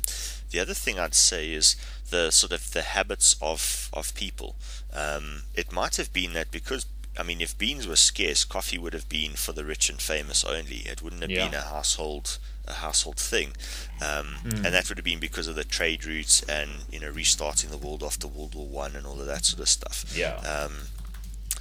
the 0.51 0.59
other 0.59 0.73
thing 0.73 0.97
I'd 0.97 1.13
say 1.13 1.51
is 1.51 1.75
the 2.09 2.31
sort 2.31 2.51
of 2.51 2.71
the 2.71 2.81
habits 2.81 3.35
of 3.41 3.89
of 3.93 4.13
people. 4.15 4.55
Um, 4.93 5.43
it 5.55 5.71
might 5.71 5.95
have 5.97 6.11
been 6.13 6.33
that 6.33 6.51
because 6.51 6.85
I 7.17 7.23
mean, 7.23 7.41
if 7.41 7.57
beans 7.57 7.85
were 7.87 7.95
scarce, 7.97 8.45
coffee 8.45 8.77
would 8.77 8.93
have 8.93 9.09
been 9.09 9.31
for 9.33 9.51
the 9.51 9.65
rich 9.65 9.89
and 9.89 9.99
famous 10.01 10.43
only. 10.43 10.77
It 10.85 11.01
wouldn't 11.01 11.21
have 11.21 11.31
Yeah. 11.31 11.45
been 11.45 11.55
a 11.55 11.61
household 11.63 12.37
a 12.67 12.73
household 12.73 13.17
thing, 13.17 13.53
um, 13.99 14.35
and 14.43 14.63
that 14.75 14.87
would 14.89 14.97
have 14.99 15.03
been 15.03 15.19
because 15.19 15.47
of 15.47 15.55
the 15.55 15.63
trade 15.63 16.05
routes 16.05 16.43
and 16.43 16.69
you 16.91 16.99
know 16.99 17.09
restarting 17.09 17.71
the 17.71 17.77
world 17.77 18.03
after 18.03 18.27
World 18.27 18.53
War 18.53 18.67
One 18.67 18.95
and 18.95 19.07
all 19.07 19.19
of 19.19 19.25
that 19.25 19.43
sort 19.45 19.59
of 19.61 19.69
stuff. 19.69 20.05
Yeah. 20.15 20.35
Um, 20.35 20.89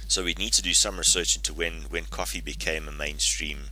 so 0.07 0.23
we 0.23 0.35
need 0.35 0.53
to 0.53 0.61
do 0.61 0.73
some 0.75 0.97
research 0.97 1.35
into 1.35 1.51
when, 1.53 1.83
when 1.89 2.05
coffee 2.05 2.41
became 2.41 2.87
a 2.87 2.91
mainstream 2.91 3.65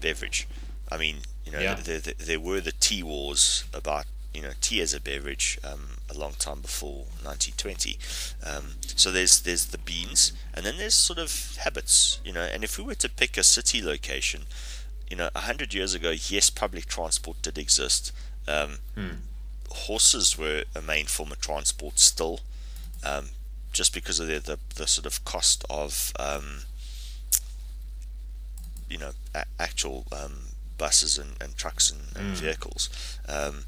beverage. 0.00 0.46
I 0.90 0.96
mean, 0.96 1.18
you 1.44 1.52
know, 1.52 1.60
Yeah. 1.60 1.74
there, 1.74 2.00
there, 2.00 2.14
there 2.18 2.40
were 2.40 2.60
the 2.60 2.72
tea 2.72 3.02
wars 3.02 3.64
about 3.72 4.06
you 4.34 4.42
know 4.42 4.50
tea 4.60 4.80
as 4.80 4.92
a 4.92 5.00
beverage 5.00 5.58
um, 5.64 5.98
a 6.10 6.18
long 6.18 6.32
time 6.38 6.60
before 6.60 7.04
1920. 7.22 7.98
Um, 8.44 8.74
so 8.96 9.10
there's 9.10 9.40
there's 9.40 9.66
the 9.66 9.78
beans, 9.78 10.32
and 10.52 10.66
then 10.66 10.76
there's 10.76 10.94
sort 10.94 11.18
of 11.18 11.56
habits. 11.60 12.18
You 12.24 12.32
know, 12.32 12.42
and 12.42 12.64
if 12.64 12.76
we 12.78 12.84
were 12.84 12.96
to 12.96 13.08
pick 13.08 13.36
a 13.38 13.42
city 13.44 13.80
location, 13.82 14.42
you 15.08 15.16
know, 15.16 15.30
a 15.34 15.40
hundred 15.40 15.72
years 15.72 15.94
ago, 15.94 16.10
yes, 16.10 16.50
public 16.50 16.86
transport 16.86 17.40
did 17.42 17.56
exist. 17.58 18.12
Um, 18.48 18.78
Horses 19.70 20.38
were 20.38 20.64
a 20.76 20.82
main 20.82 21.06
form 21.06 21.32
of 21.32 21.40
transport 21.40 21.98
still 21.98 22.40
um, 23.02 23.30
just 23.72 23.92
because 23.92 24.20
of 24.20 24.28
the, 24.28 24.38
the, 24.38 24.58
the 24.76 24.86
sort 24.86 25.04
of 25.06 25.24
cost 25.24 25.64
of 25.68 26.12
um, 26.18 26.60
you 28.88 28.98
know 28.98 29.10
a- 29.34 29.46
actual 29.58 30.06
um, 30.12 30.48
buses 30.78 31.18
and, 31.18 31.32
and 31.40 31.56
trucks 31.56 31.90
and, 31.90 32.00
and 32.16 32.36
vehicles 32.36 32.88
um, 33.28 33.64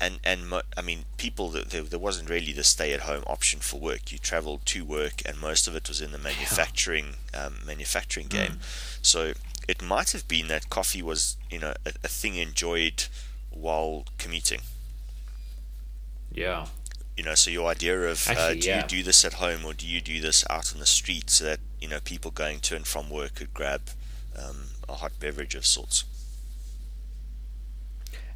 and 0.00 0.18
and 0.24 0.52
I 0.76 0.82
mean 0.82 1.04
people 1.16 1.50
that 1.50 1.70
there, 1.70 1.82
there 1.82 1.98
wasn't 1.98 2.30
really 2.30 2.52
the 2.52 2.64
stay 2.64 2.92
at 2.92 3.00
home 3.00 3.24
option 3.26 3.60
for 3.60 3.78
work 3.78 4.10
you 4.12 4.18
traveled 4.18 4.64
to 4.66 4.84
work 4.84 5.22
and 5.26 5.40
most 5.40 5.68
of 5.68 5.76
it 5.76 5.88
was 5.88 6.00
in 6.00 6.12
the 6.12 6.18
manufacturing 6.18 7.16
um, 7.34 7.56
manufacturing 7.66 8.28
game 8.28 8.58
so 9.02 9.34
it 9.68 9.82
might 9.82 10.10
have 10.12 10.26
been 10.26 10.48
that 10.48 10.68
coffee 10.70 11.02
was 11.02 11.36
you 11.50 11.58
know 11.58 11.74
a, 11.86 11.92
a 12.02 12.08
thing 12.08 12.36
enjoyed 12.36 13.04
while 13.50 14.04
commuting. 14.18 14.60
Yeah. 16.32 16.66
You 17.16 17.24
know, 17.24 17.34
so 17.34 17.50
your 17.50 17.68
idea 17.68 18.00
of 18.02 18.26
uh, 18.28 18.54
do 18.54 18.58
yeah. 18.60 18.82
you 18.82 18.88
do 18.88 19.02
this 19.02 19.24
at 19.24 19.34
home 19.34 19.64
or 19.64 19.74
do 19.74 19.86
you 19.86 20.00
do 20.00 20.20
this 20.20 20.44
out 20.48 20.72
on 20.72 20.80
the 20.80 20.86
street 20.86 21.28
so 21.28 21.44
that 21.44 21.60
you 21.80 21.88
know 21.88 22.00
people 22.00 22.30
going 22.30 22.60
to 22.60 22.76
and 22.76 22.86
from 22.86 23.10
work 23.10 23.34
could 23.34 23.52
grab 23.52 23.82
um, 24.38 24.68
a 24.88 24.94
hot 24.94 25.12
beverage 25.20 25.54
of 25.54 25.66
sorts. 25.66 26.04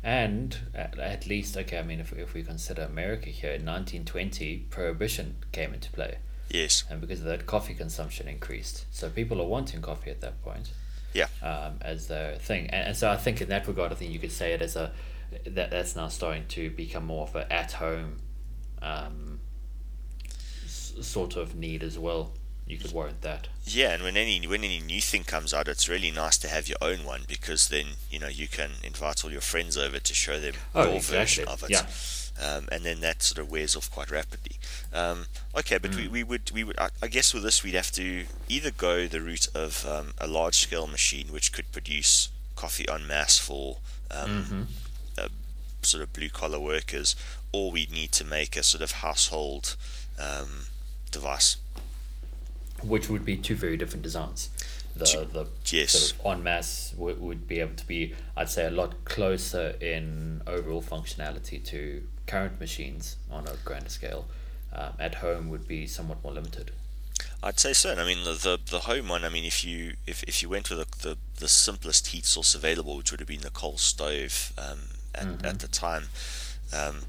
And 0.04 0.56
at, 0.74 0.98
at 0.98 1.26
least, 1.26 1.56
okay, 1.56 1.78
I 1.78 1.82
mean, 1.82 1.98
if, 1.98 2.12
if 2.12 2.34
we 2.34 2.42
consider 2.42 2.82
America 2.82 3.30
here, 3.30 3.52
in 3.52 3.64
1920, 3.64 4.66
prohibition 4.68 5.36
came 5.50 5.72
into 5.72 5.90
play. 5.90 6.18
Yes. 6.50 6.84
And 6.90 7.00
because 7.00 7.20
of 7.20 7.26
that, 7.26 7.46
coffee 7.46 7.72
consumption 7.72 8.28
increased. 8.28 8.84
So 8.90 9.08
people 9.08 9.40
are 9.40 9.46
wanting 9.46 9.80
coffee 9.80 10.10
at 10.10 10.20
that 10.20 10.42
point. 10.44 10.72
Yeah. 11.14 11.28
Um, 11.42 11.78
as 11.80 12.08
their 12.08 12.36
thing. 12.36 12.66
And, 12.66 12.88
and 12.88 12.96
so 12.96 13.10
I 13.10 13.16
think 13.16 13.40
in 13.40 13.48
that 13.48 13.66
regard, 13.66 13.92
I 13.92 13.94
think 13.94 14.12
you 14.12 14.18
could 14.18 14.32
say 14.32 14.52
it 14.52 14.60
as 14.60 14.76
a, 14.76 14.92
that 15.46 15.70
that's 15.70 15.96
now 15.96 16.08
starting 16.08 16.46
to 16.48 16.68
become 16.70 17.06
more 17.06 17.26
of 17.26 17.34
an 17.34 17.46
at 17.50 17.72
home 17.72 18.16
um, 18.82 19.40
s- 20.66 20.94
sort 21.00 21.36
of 21.36 21.54
need 21.54 21.82
as 21.82 21.98
well. 21.98 22.34
You 22.66 22.78
could 22.78 22.92
warrant 22.92 23.20
that. 23.22 23.48
Yeah, 23.64 23.92
and 23.92 24.02
when 24.02 24.16
any 24.16 24.46
when 24.46 24.64
any 24.64 24.80
new 24.80 25.00
thing 25.00 25.24
comes 25.24 25.52
out, 25.52 25.68
it's 25.68 25.88
really 25.88 26.10
nice 26.10 26.38
to 26.38 26.48
have 26.48 26.66
your 26.68 26.78
own 26.80 27.04
one 27.04 27.22
because 27.28 27.68
then 27.68 27.86
you 28.10 28.18
know 28.18 28.28
you 28.28 28.48
can 28.48 28.70
invite 28.82 29.22
all 29.24 29.30
your 29.30 29.42
friends 29.42 29.76
over 29.76 29.98
to 29.98 30.14
show 30.14 30.40
them 30.40 30.54
Oh, 30.74 30.84
your 30.84 30.94
exactly. 30.96 31.18
version 31.18 31.48
of 31.48 31.62
it. 31.64 31.70
Yeah. 31.70 31.86
Um, 32.36 32.68
and 32.72 32.84
then 32.84 33.00
that 33.00 33.22
sort 33.22 33.38
of 33.38 33.50
wears 33.50 33.76
off 33.76 33.90
quite 33.92 34.10
rapidly. 34.10 34.56
Um, 34.92 35.26
okay, 35.56 35.78
but 35.78 35.94
we, 35.94 36.08
we 36.08 36.22
would 36.24 36.50
we 36.52 36.64
would 36.64 36.78
I, 36.78 36.88
I 37.02 37.06
guess 37.08 37.32
with 37.34 37.42
this 37.44 37.62
we'd 37.62 37.74
have 37.74 37.92
to 37.92 38.24
either 38.48 38.70
go 38.70 39.06
the 39.06 39.20
route 39.20 39.48
of 39.54 39.86
um, 39.86 40.14
a 40.18 40.26
large 40.26 40.56
scale 40.56 40.86
machine 40.86 41.28
which 41.30 41.52
could 41.52 41.70
produce 41.70 42.30
coffee 42.56 42.88
en 42.88 43.06
masse 43.06 43.38
for 43.38 43.76
um, 44.10 44.68
uh, 45.18 45.28
sort 45.82 46.02
of 46.02 46.12
blue 46.12 46.30
collar 46.30 46.58
workers, 46.58 47.14
or 47.52 47.70
we'd 47.70 47.92
need 47.92 48.10
to 48.12 48.24
make 48.24 48.56
a 48.56 48.62
sort 48.62 48.82
of 48.82 48.92
household 48.92 49.76
um, 50.18 50.66
device. 51.10 51.56
Which 52.86 53.08
would 53.08 53.24
be 53.24 53.36
two 53.36 53.54
very 53.54 53.76
different 53.76 54.02
designs. 54.02 54.50
The 54.96 55.26
the 55.32 55.46
yes. 55.66 55.92
sort 55.92 56.12
of 56.12 56.26
en 56.26 56.42
masse 56.44 56.94
would, 56.96 57.20
would 57.20 57.48
be 57.48 57.58
able 57.58 57.74
to 57.74 57.86
be, 57.86 58.14
I'd 58.36 58.48
say, 58.48 58.66
a 58.66 58.70
lot 58.70 59.04
closer 59.04 59.74
in 59.80 60.40
overall 60.46 60.82
functionality 60.82 61.64
to 61.64 62.06
current 62.26 62.60
machines 62.60 63.16
on 63.30 63.46
a 63.48 63.56
grander 63.64 63.90
scale. 63.90 64.26
Um, 64.72 64.92
at 64.98 65.16
home 65.16 65.50
would 65.50 65.68
be 65.68 65.86
somewhat 65.86 66.22
more 66.24 66.32
limited. 66.32 66.72
I'd 67.42 67.60
say 67.60 67.72
so. 67.72 67.90
And 67.90 68.00
I 68.00 68.06
mean, 68.06 68.24
the, 68.24 68.32
the 68.32 68.58
the 68.70 68.80
home 68.80 69.08
one. 69.08 69.24
I 69.24 69.28
mean, 69.28 69.44
if 69.44 69.64
you 69.64 69.94
if, 70.06 70.22
if 70.24 70.42
you 70.42 70.48
went 70.48 70.70
with 70.70 70.78
the, 70.78 71.08
the 71.08 71.18
the 71.38 71.48
simplest 71.48 72.08
heat 72.08 72.24
source 72.24 72.54
available, 72.54 72.96
which 72.96 73.10
would 73.10 73.20
have 73.20 73.28
been 73.28 73.42
the 73.42 73.50
coal 73.50 73.76
stove 73.78 74.52
um, 74.58 74.80
at 75.14 75.44
at 75.44 75.58
the 75.60 75.68
time, 75.68 76.04
um, 76.72 77.02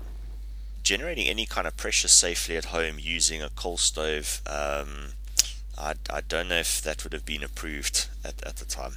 generating 0.84 1.28
any 1.28 1.46
kind 1.46 1.66
of 1.66 1.76
pressure 1.78 2.08
safely 2.08 2.58
at 2.58 2.66
home 2.66 2.98
using 3.00 3.42
a 3.42 3.50
coal 3.50 3.78
stove, 3.78 4.42
um, 4.46 5.14
I 5.78 5.96
I 6.10 6.22
don't 6.22 6.48
know 6.50 6.58
if 6.60 6.82
that 6.82 7.04
would 7.04 7.14
have 7.14 7.26
been 7.26 7.44
approved 7.44 8.08
at 8.24 8.44
at 8.46 8.58
the 8.58 8.66
time. 8.66 8.96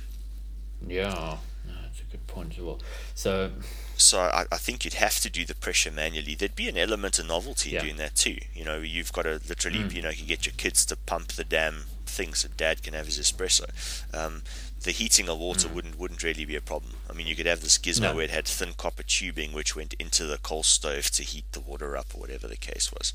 Yeah, 0.86 1.38
no, 1.66 1.74
that's 1.82 2.00
a 2.00 2.04
good 2.04 2.26
point 2.28 2.52
as 2.56 2.60
well. 2.60 2.80
So, 3.14 3.50
So 3.96 4.20
I, 4.20 4.44
I 4.52 4.58
think 4.58 4.84
you'd 4.84 4.94
have 4.94 5.18
to 5.20 5.28
do 5.30 5.44
the 5.44 5.56
pressure 5.56 5.90
manually. 5.90 6.36
There'd 6.36 6.54
be 6.54 6.68
an 6.68 6.78
element 6.78 7.18
of 7.18 7.26
novelty 7.26 7.70
Yeah. 7.70 7.80
doing 7.82 7.96
that 7.96 8.14
too. 8.14 8.38
You 8.54 8.64
know, 8.64 8.78
you've 8.78 9.12
got 9.12 9.22
to 9.22 9.40
literally, 9.48 9.80
you 9.92 10.02
know, 10.02 10.10
you 10.10 10.24
get 10.24 10.46
your 10.46 10.52
kids 10.56 10.86
to 10.86 10.96
pump 10.96 11.32
the 11.32 11.42
damn 11.42 11.86
thing 12.06 12.32
so 12.34 12.48
dad 12.56 12.82
can 12.84 12.94
have 12.94 13.06
his 13.06 13.18
espresso. 13.18 13.66
Um, 14.14 14.42
the 14.80 14.92
heating 14.92 15.28
of 15.28 15.38
water 15.38 15.66
wouldn't 15.68 15.98
wouldn't 15.98 16.22
really 16.22 16.44
be 16.44 16.54
a 16.54 16.60
problem. 16.60 16.94
I 17.10 17.12
mean, 17.12 17.26
you 17.26 17.34
could 17.34 17.46
have 17.46 17.60
this 17.60 17.76
gizmo 17.76 18.02
No. 18.02 18.14
where 18.14 18.24
it 18.24 18.30
had 18.30 18.46
thin 18.46 18.74
copper 18.76 19.02
tubing 19.02 19.52
which 19.52 19.74
went 19.74 19.94
into 19.94 20.26
the 20.26 20.38
coal 20.38 20.62
stove 20.62 21.10
to 21.10 21.24
heat 21.24 21.50
the 21.50 21.60
water 21.60 21.96
up 21.96 22.14
or 22.14 22.20
whatever 22.20 22.46
the 22.46 22.56
case 22.56 22.92
was. 22.92 23.12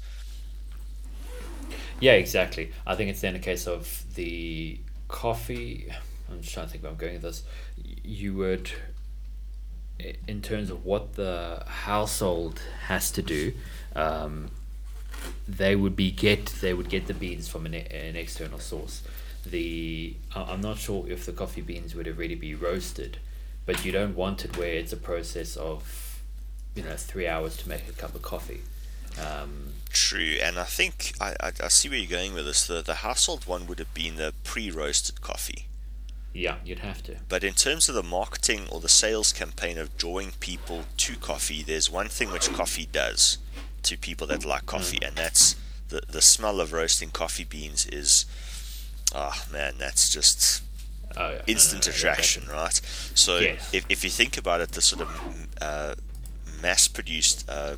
Yeah, 2.00 2.14
exactly. 2.14 2.72
I 2.86 2.96
think 2.96 3.10
it's 3.10 3.22
then 3.22 3.36
a 3.36 3.40
case 3.40 3.68
of 3.68 4.04
the 4.16 4.80
coffee. 5.08 5.92
I'm 6.30 6.42
just 6.42 6.54
trying 6.54 6.66
to 6.66 6.72
think 6.72 6.84
where 6.84 6.92
I'm 6.92 6.98
going 6.98 7.14
with 7.14 7.22
this. 7.22 7.44
You 8.04 8.34
would, 8.36 8.72
in 10.28 10.42
terms 10.42 10.70
of 10.70 10.86
what 10.86 11.14
the 11.14 11.64
household 11.68 12.62
has 12.88 13.12
to 13.12 13.22
do, 13.22 13.54
um, 13.96 14.50
they 15.48 15.76
would 15.76 15.96
be 15.96 16.12
get 16.12 16.48
they 16.62 16.74
would 16.74 16.90
get 16.90 17.08
the 17.08 17.14
beans 17.14 17.48
from 17.48 17.66
an, 17.66 17.74
an 17.74 18.16
external 18.16 18.60
source. 18.60 19.04
The 19.46 20.16
I'm 20.36 20.62
not 20.62 20.78
sure 20.78 21.08
if 21.08 21.26
the 21.26 21.32
coffee 21.34 21.62
beans 21.62 21.96
would 21.96 22.08
already 22.08 22.36
be 22.36 22.56
roasted, 22.56 23.18
but 23.66 23.86
you 23.86 23.92
don't 23.92 24.16
want 24.16 24.46
it 24.46 24.58
where 24.58 24.74
it's 24.74 24.94
a 24.94 24.98
process 24.98 25.56
of, 25.56 26.22
you 26.76 26.84
know, 26.84 26.96
three 26.96 27.28
hours 27.28 27.58
to 27.58 27.70
make 27.70 27.88
a 27.88 27.94
cup 27.94 28.16
of 28.16 28.22
coffee. 28.22 28.62
Um, 29.20 29.74
True, 29.90 30.38
and 30.42 30.58
I 30.58 30.64
think 30.64 31.14
I, 31.22 31.36
I, 31.40 31.52
I 31.64 31.68
see 31.68 31.88
where 31.88 31.98
you're 32.00 32.10
going 32.10 32.34
with 32.34 32.46
this. 32.46 32.66
The 32.66 32.82
the 32.82 32.96
household 32.96 33.46
one 33.46 33.68
would 33.68 33.80
have 33.80 33.94
been 33.94 34.16
the 34.16 34.34
pre-roasted 34.44 35.22
coffee. 35.22 35.68
yeah, 36.34 36.56
you'd 36.66 36.80
have 36.80 37.04
to. 37.04 37.18
But 37.30 37.44
in 37.44 37.54
terms 37.54 37.88
of 37.90 37.96
the 37.96 38.02
marketing 38.04 38.68
or 38.72 38.80
the 38.80 38.90
sales 38.90 39.32
campaign 39.32 39.78
of 39.78 39.96
drawing 39.98 40.32
people 40.40 40.86
to 40.98 41.16
coffee, 41.18 41.62
there's 41.62 41.92
one 41.92 42.08
thing 42.10 42.32
which 42.32 42.52
coffee 42.54 42.88
does 42.92 43.38
to 43.84 43.98
people 43.98 44.26
that 44.28 44.44
like 44.46 44.66
coffee, 44.66 44.98
and 45.04 45.16
that's 45.16 45.56
the 45.90 46.02
the 46.10 46.22
smell 46.22 46.60
of 46.60 46.74
roasting 46.74 47.12
coffee 47.12 47.44
beans 47.44 47.86
is, 47.86 48.26
ah 49.14 49.46
man, 49.52 49.76
that's 49.78 50.10
just 50.12 50.64
Oh, 51.16 51.30
yeah. 51.30 51.32
No, 51.34 51.38
no, 51.38 51.44
instant 51.46 51.86
no, 51.86 51.92
no, 51.92 51.96
attraction, 51.96 52.44
right? 52.52 52.82
So 53.14 53.38
Yes. 53.38 53.72
if, 53.72 53.86
if 53.88 54.04
you 54.04 54.10
think 54.10 54.36
about 54.36 54.62
it, 54.62 54.72
the 54.72 54.82
sort 54.82 55.04
of 55.04 55.48
uh, 55.62 55.94
mass-produced 56.64 57.46
uh, 57.48 57.76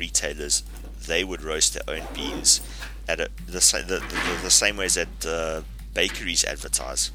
retailers, 0.00 0.64
they 1.06 1.22
would 1.22 1.42
roast 1.42 1.74
their 1.74 1.84
own 1.96 2.06
beans 2.14 2.60
at 3.06 3.20
a, 3.20 3.28
the, 3.46 3.60
sa- 3.60 3.78
the, 3.92 3.98
the 4.00 4.38
the 4.42 4.50
same 4.50 4.76
ways 4.76 4.94
that 4.94 5.26
uh, 5.26 5.62
bakeries 5.94 6.44
advertise. 6.44 7.12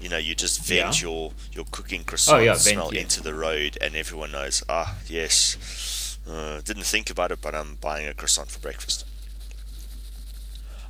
You 0.00 0.08
know, 0.08 0.18
you 0.18 0.34
just 0.34 0.64
vent 0.64 1.00
Yeah. 1.02 1.08
your 1.08 1.32
your 1.52 1.64
cooking 1.70 2.04
croissant 2.04 2.42
yeah, 2.44 2.52
vent, 2.52 2.60
smell 2.60 2.90
yeah. 2.94 3.00
into 3.02 3.22
the 3.22 3.34
road, 3.34 3.78
and 3.80 3.94
everyone 3.96 4.32
knows. 4.32 4.62
Ah, 4.68 4.96
yes. 5.08 6.18
Uh, 6.28 6.60
didn't 6.60 6.84
think 6.86 7.10
about 7.10 7.32
it, 7.32 7.40
but 7.42 7.54
I'm 7.54 7.76
buying 7.80 8.06
a 8.08 8.14
croissant 8.14 8.48
for 8.50 8.60
breakfast. 8.60 9.04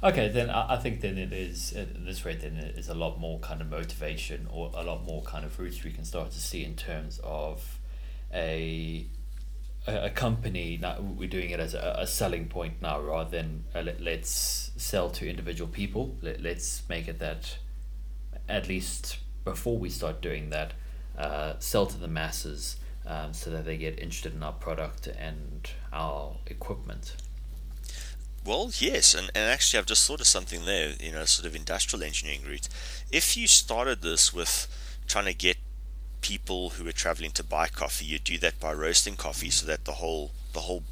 Okay, 0.05 0.29
then 0.29 0.51
I, 0.51 0.75
I 0.75 0.77
think 0.79 1.01
then 1.01 1.17
it 1.17 1.33
is 1.33 1.73
at 1.75 2.05
this 2.05 2.25
rate. 2.25 2.41
Then 2.41 2.57
it 2.57 2.77
is 2.77 2.89
a 2.89 2.95
lot 2.95 3.21
more 3.21 3.39
kind 3.39 3.61
of 3.61 3.71
motivation 3.71 4.47
or 4.51 4.71
a 4.75 4.83
lot 4.83 5.05
more 5.05 5.23
kind 5.23 5.45
of 5.45 5.59
roots 5.59 5.85
we 5.85 5.93
can 5.93 6.05
start 6.05 6.33
to 6.33 6.41
see 6.41 6.65
in 6.65 6.75
terms 6.75 7.21
of 7.23 7.79
a 8.35 9.07
a, 9.87 10.11
company. 10.11 10.79
Now 10.81 11.01
we're 11.01 11.29
doing 11.29 11.51
it 11.51 11.61
as 11.61 11.75
a, 11.75 11.97
a 12.01 12.07
selling 12.07 12.49
point 12.49 12.81
now 12.81 13.01
rather 13.01 13.31
than 13.31 13.65
let, 13.75 14.01
let's 14.01 14.71
sell 14.77 15.11
to 15.11 15.29
individual 15.29 15.69
people. 15.69 16.17
Let, 16.21 16.41
let's 16.41 16.83
make 16.89 17.09
it 17.09 17.19
that 17.19 17.57
at 18.49 18.69
least 18.69 19.19
before 19.45 19.79
we 19.79 19.91
start 19.91 20.21
doing 20.21 20.51
that, 20.51 20.73
uh, 21.19 21.55
sell 21.59 21.87
to 21.87 21.99
the 21.99 22.09
masses 22.09 22.77
um, 23.07 23.33
so 23.33 23.51
that 23.51 23.65
they 23.65 23.77
get 23.77 23.99
interested 23.99 24.35
in 24.35 24.43
our 24.43 24.53
product 24.53 25.07
and 25.07 25.71
our 25.93 26.37
equipment. 26.47 27.17
Well, 28.45 28.71
yes, 28.79 29.15
and, 29.15 29.31
and 29.35 29.45
actually, 29.51 29.79
I've 29.79 29.87
just 29.87 30.07
thought 30.07 30.21
of 30.21 30.27
something 30.27 30.65
there, 30.65 30.95
you 31.01 31.13
know, 31.13 31.25
sort 31.25 31.47
of 31.47 31.55
industrial 31.55 32.03
engineering 32.03 32.43
route. 32.45 32.69
If 33.13 33.37
you 33.37 33.47
started 33.47 34.03
this 34.03 34.35
with 34.35 34.67
trying 35.07 35.27
to 35.27 35.35
get 35.35 35.57
people 36.23 36.71
who 36.71 36.89
are 36.89 36.93
traveling 36.93 37.33
to 37.33 37.45
buy 37.45 37.69
coffee, 37.69 38.07
you 38.07 38.19
do 38.19 38.39
that 38.39 38.59
by 38.59 38.73
roasting 38.73 39.17
coffee 39.17 39.51
so 39.51 39.67
that 39.67 39.85
the 39.85 39.93
whole 39.93 40.31
the 40.55 40.61
whole 40.61 40.85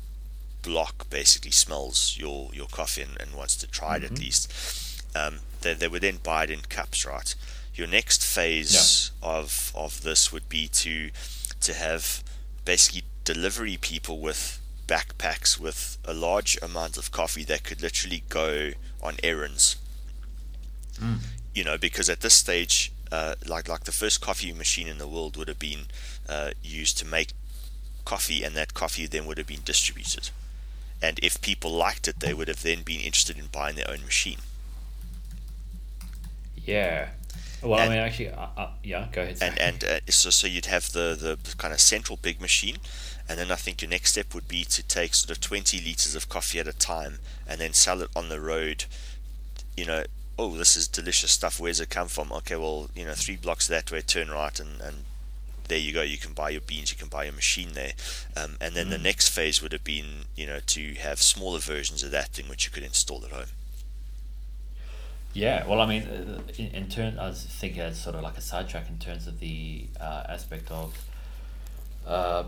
block 0.62 1.08
basically 1.08 1.50
smells 1.50 2.16
your, 2.18 2.50
your 2.52 2.66
coffee 2.66 3.02
and, 3.02 3.18
and 3.20 3.34
wants 3.34 3.56
to 3.56 3.66
try 3.66 3.96
it 3.96 4.04
at 4.04 4.18
least. 4.18 5.02
Um, 5.16 5.40
they, 5.62 5.74
they 5.74 5.88
would 5.88 6.02
then 6.02 6.18
buy 6.22 6.44
it 6.44 6.50
in 6.50 6.60
cups, 6.60 7.06
right? 7.06 7.34
Your 7.74 7.86
next 7.86 8.22
phase 8.24 8.72
of 9.22 9.72
of 9.74 10.02
this 10.02 10.32
would 10.32 10.48
be 10.48 10.68
to 10.68 11.10
to 11.60 11.74
have 11.74 12.22
basically 12.64 13.04
delivery 13.24 13.76
people 13.80 14.18
with 14.18 14.60
backpacks 14.86 15.58
with 15.58 15.98
a 16.04 16.12
large 16.12 16.58
amount 16.62 16.96
of 16.96 17.10
coffee 17.12 17.44
that 17.44 17.62
could 17.64 17.80
literally 17.80 18.24
go 18.28 18.72
on 19.02 19.16
errands. 19.22 19.76
You 21.54 21.64
know, 21.64 21.78
because 21.78 22.10
at 22.10 22.20
this 22.20 22.34
stage, 22.34 22.92
uh, 23.12 23.34
like 23.46 23.68
like 23.68 23.84
the 23.84 23.92
first 23.92 24.20
coffee 24.20 24.52
machine 24.52 24.88
in 24.88 24.98
the 24.98 25.08
world 25.08 25.36
would 25.36 25.48
have 25.48 25.58
been 25.58 25.86
uh, 26.28 26.50
used 26.62 26.98
to 26.98 27.06
make 27.06 27.30
coffee, 28.04 28.42
and 28.44 28.54
that 28.56 28.74
coffee 28.74 29.06
then 29.06 29.26
would 29.26 29.38
have 29.38 29.46
been 29.46 29.62
distributed. 29.64 30.30
And 31.02 31.18
if 31.22 31.40
people 31.40 31.70
liked 31.72 32.08
it, 32.08 32.20
they 32.20 32.34
would 32.34 32.48
have 32.48 32.62
then 32.62 32.82
been 32.82 33.00
interested 33.00 33.38
in 33.38 33.46
buying 33.46 33.76
their 33.76 33.90
own 33.90 34.04
machine. 34.04 34.38
Yeah. 36.64 37.08
Well, 37.62 37.78
And- 37.80 37.92
I 37.92 37.94
mean, 37.94 38.04
actually, 38.04 38.30
uh, 38.30 38.46
uh, 38.56 38.70
yeah. 38.82 39.08
Go 39.12 39.22
ahead. 39.22 39.38
and 39.40 39.56
sorry. 39.56 39.58
and 39.60 39.84
uh, 39.84 40.00
so 40.08 40.30
so 40.30 40.46
you'd 40.46 40.66
have 40.66 40.92
the 40.92 41.16
the 41.44 41.56
kind 41.56 41.74
of 41.74 41.80
central 41.80 42.16
big 42.20 42.40
machine, 42.40 42.78
and 43.28 43.38
then 43.38 43.50
I 43.50 43.56
think 43.56 43.82
your 43.82 43.90
next 43.90 44.12
step 44.12 44.34
would 44.34 44.48
be 44.48 44.64
to 44.64 44.82
take 44.82 45.14
sort 45.14 45.30
of 45.30 45.40
twenty 45.40 45.78
liters 45.78 46.14
of 46.14 46.28
coffee 46.28 46.58
at 46.60 46.66
a 46.68 46.72
time, 46.72 47.18
and 47.46 47.60
then 47.60 47.72
sell 47.74 48.00
it 48.02 48.10
on 48.16 48.28
the 48.28 48.40
road. 48.40 48.84
You 49.76 49.84
know, 49.86 50.04
oh, 50.40 50.56
this 50.56 50.76
is 50.76 50.88
delicious 50.88 51.30
stuff. 51.32 51.60
Where's 51.60 51.80
it 51.80 51.90
come 51.90 52.08
from? 52.08 52.32
Okay, 52.32 52.56
well, 52.56 52.88
you 52.94 53.04
know, 53.04 53.12
three 53.14 53.36
blocks 53.36 53.68
that 53.68 53.92
way, 53.92 54.00
turn 54.00 54.30
right, 54.30 54.58
and 54.58 54.80
and 54.80 54.96
there 55.68 55.78
you 55.78 55.92
go. 55.92 56.02
You 56.02 56.18
can 56.18 56.32
buy 56.32 56.50
your 56.50 56.62
beans. 56.62 56.90
You 56.90 56.96
can 56.98 57.08
buy 57.08 57.24
your 57.24 57.32
machine 57.34 57.74
there. 57.74 57.92
Um, 58.36 58.56
and 58.60 58.74
then 58.74 58.88
the 58.90 58.96
Mm. 58.96 59.02
next 59.10 59.28
phase 59.28 59.62
would 59.62 59.72
have 59.72 59.84
been, 59.84 60.24
you 60.34 60.46
know, 60.46 60.60
to 60.66 60.94
have 60.94 61.20
smaller 61.22 61.60
versions 61.60 62.02
of 62.02 62.10
that 62.10 62.28
thing 62.30 62.48
which 62.48 62.64
you 62.64 62.72
could 62.72 62.82
install 62.82 63.24
at 63.24 63.30
home. 63.30 63.50
Yeah, 65.32 65.64
well, 65.68 65.80
I 65.80 65.86
mean, 65.86 66.02
uh, 66.02 66.40
in, 66.58 66.66
in 66.74 66.88
turn, 66.88 67.18
I 67.18 67.28
was 67.28 67.44
thinking 67.44 67.80
as 67.82 68.00
sort 68.00 68.16
of 68.16 68.22
like 68.22 68.36
a 68.36 68.40
sidetrack 68.40 68.88
in 68.88 68.98
terms 68.98 69.28
of 69.28 69.38
the 69.38 69.86
uh, 70.00 70.24
aspect 70.28 70.70
of 70.72 70.98
uh, 72.06 72.44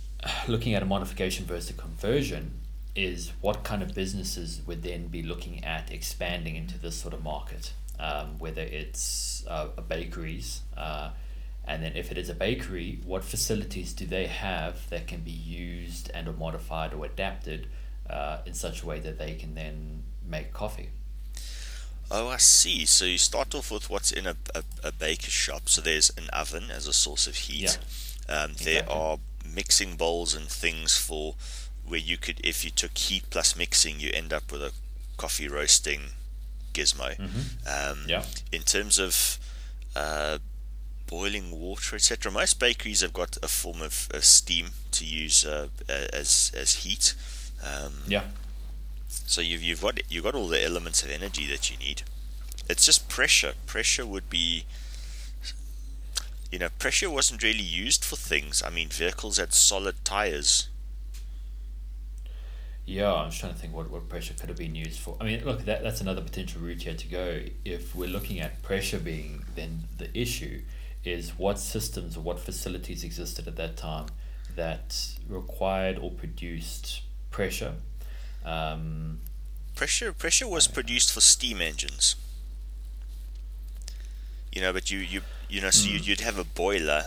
looking 0.48 0.74
at 0.74 0.82
a 0.82 0.86
modification 0.86 1.44
versus 1.44 1.70
a 1.70 1.74
conversion 1.74 2.52
is 2.94 3.32
what 3.40 3.64
kind 3.64 3.82
of 3.82 3.94
businesses 3.94 4.60
would 4.66 4.82
then 4.82 5.06
be 5.08 5.22
looking 5.22 5.64
at 5.64 5.90
expanding 5.92 6.56
into 6.56 6.78
this 6.78 6.94
sort 6.94 7.14
of 7.14 7.22
market, 7.22 7.72
um, 7.98 8.38
whether 8.38 8.62
it's 8.62 9.44
uh, 9.48 9.68
a 9.76 9.82
bakeries, 9.82 10.62
uh, 10.76 11.10
and 11.64 11.82
then 11.82 11.96
if 11.96 12.10
it 12.10 12.18
is 12.18 12.28
a 12.28 12.34
bakery, 12.34 12.98
what 13.06 13.24
facilities 13.24 13.92
do 13.92 14.04
they 14.04 14.26
have 14.26 14.88
that 14.90 15.06
can 15.06 15.20
be 15.20 15.30
used 15.30 16.10
and 16.12 16.26
or 16.28 16.32
modified 16.32 16.92
or 16.92 17.04
adapted 17.04 17.68
uh, 18.10 18.38
in 18.44 18.52
such 18.52 18.82
a 18.82 18.86
way 18.86 18.98
that 18.98 19.18
they 19.18 19.34
can 19.34 19.54
then 19.54 20.02
make 20.28 20.52
coffee? 20.52 20.88
Oh, 22.10 22.28
I 22.28 22.36
see. 22.36 22.84
So 22.84 23.04
you 23.04 23.16
start 23.16 23.54
off 23.54 23.70
with 23.70 23.88
what's 23.88 24.12
in 24.12 24.26
a, 24.26 24.36
a, 24.54 24.64
a 24.84 24.92
baker's 24.92 25.32
shop. 25.32 25.68
So 25.68 25.80
there's 25.80 26.10
an 26.18 26.28
oven 26.30 26.64
as 26.70 26.86
a 26.86 26.92
source 26.92 27.26
of 27.26 27.36
heat. 27.36 27.78
Um, 28.28 28.52
there 28.62 28.88
are 28.90 29.18
mixing 29.48 29.96
bowls 29.96 30.34
and 30.34 30.46
things 30.46 30.96
for 30.96 31.36
where 31.92 32.00
you 32.00 32.16
could, 32.16 32.40
if 32.42 32.64
you 32.64 32.70
took 32.70 32.96
heat 32.96 33.24
plus 33.28 33.54
mixing, 33.54 34.00
you 34.00 34.10
end 34.14 34.32
up 34.32 34.50
with 34.50 34.62
a 34.62 34.72
coffee 35.18 35.46
roasting 35.46 36.00
gizmo. 36.72 37.10
Um, 37.68 37.98
Yeah. 38.08 38.24
In 38.50 38.62
terms 38.62 38.98
of 38.98 39.38
uh, 39.94 40.38
boiling 41.06 41.50
water, 41.50 41.94
etc., 41.96 42.32
most 42.32 42.58
bakeries 42.58 43.02
have 43.02 43.12
got 43.12 43.36
a 43.42 43.48
form 43.48 43.82
of 43.82 43.92
steam 44.20 44.66
to 44.92 45.04
use 45.04 45.44
uh, 45.44 45.68
as 45.88 46.50
as 46.56 46.70
heat. 46.84 47.14
Um, 47.62 47.92
Yeah. 48.08 48.24
so 49.26 49.40
you've 49.42 49.62
you've 49.62 49.82
got 49.82 50.00
you've 50.10 50.24
got 50.24 50.34
all 50.34 50.48
the 50.48 50.64
elements 50.64 51.02
of 51.04 51.10
energy 51.10 51.46
that 51.48 51.70
you 51.70 51.76
need. 51.76 52.02
It's 52.70 52.86
just 52.86 53.08
pressure. 53.08 53.52
Pressure 53.66 54.06
would 54.06 54.28
be 54.30 54.64
you 56.50 56.58
know, 56.58 56.68
pressure 56.78 57.10
wasn't 57.10 57.42
really 57.42 57.62
used 57.86 58.04
for 58.04 58.16
things. 58.16 58.62
I 58.62 58.70
mean, 58.70 58.88
vehicles 58.88 59.36
had 59.38 59.52
solid 59.54 59.96
tires. 60.04 60.68
Yeah, 62.84 63.12
I'm 63.12 63.30
just 63.30 63.40
trying 63.40 63.52
to 63.54 63.58
think 63.58 63.74
what, 63.74 63.90
what 63.90 64.08
pressure 64.08 64.34
could 64.34 64.48
have 64.48 64.58
been 64.58 64.74
used 64.74 64.98
for. 64.98 65.16
I 65.20 65.24
mean, 65.24 65.44
look, 65.44 65.64
that, 65.66 65.82
that's 65.82 66.00
another 66.00 66.20
potential 66.20 66.60
route 66.60 66.82
here 66.82 66.94
to 66.94 67.08
go. 67.08 67.42
If 67.64 67.94
we're 67.94 68.08
looking 68.08 68.40
at 68.40 68.60
pressure 68.62 68.98
being 68.98 69.44
then 69.54 69.84
the 69.98 70.16
issue, 70.18 70.62
is 71.04 71.36
what 71.36 71.58
systems 71.58 72.16
or 72.16 72.20
what 72.20 72.38
facilities 72.38 73.02
existed 73.04 73.48
at 73.48 73.56
that 73.56 73.76
time 73.76 74.06
that 74.54 75.06
required 75.28 75.98
or 75.98 76.10
produced 76.10 77.02
pressure. 77.30 77.74
Um, 78.44 79.20
Pressure 79.74 80.12
pressure 80.12 80.46
was 80.46 80.68
produced 80.68 81.12
for 81.12 81.20
steam 81.20 81.62
engines. 81.62 82.14
You 84.52 84.60
know, 84.60 84.72
but 84.72 84.90
you 84.90 84.98
you 84.98 85.22
you 85.48 85.60
know, 85.60 85.70
so 85.70 85.88
you, 85.88 85.98
you'd 85.98 86.20
have 86.20 86.38
a 86.38 86.44
boiler, 86.44 87.06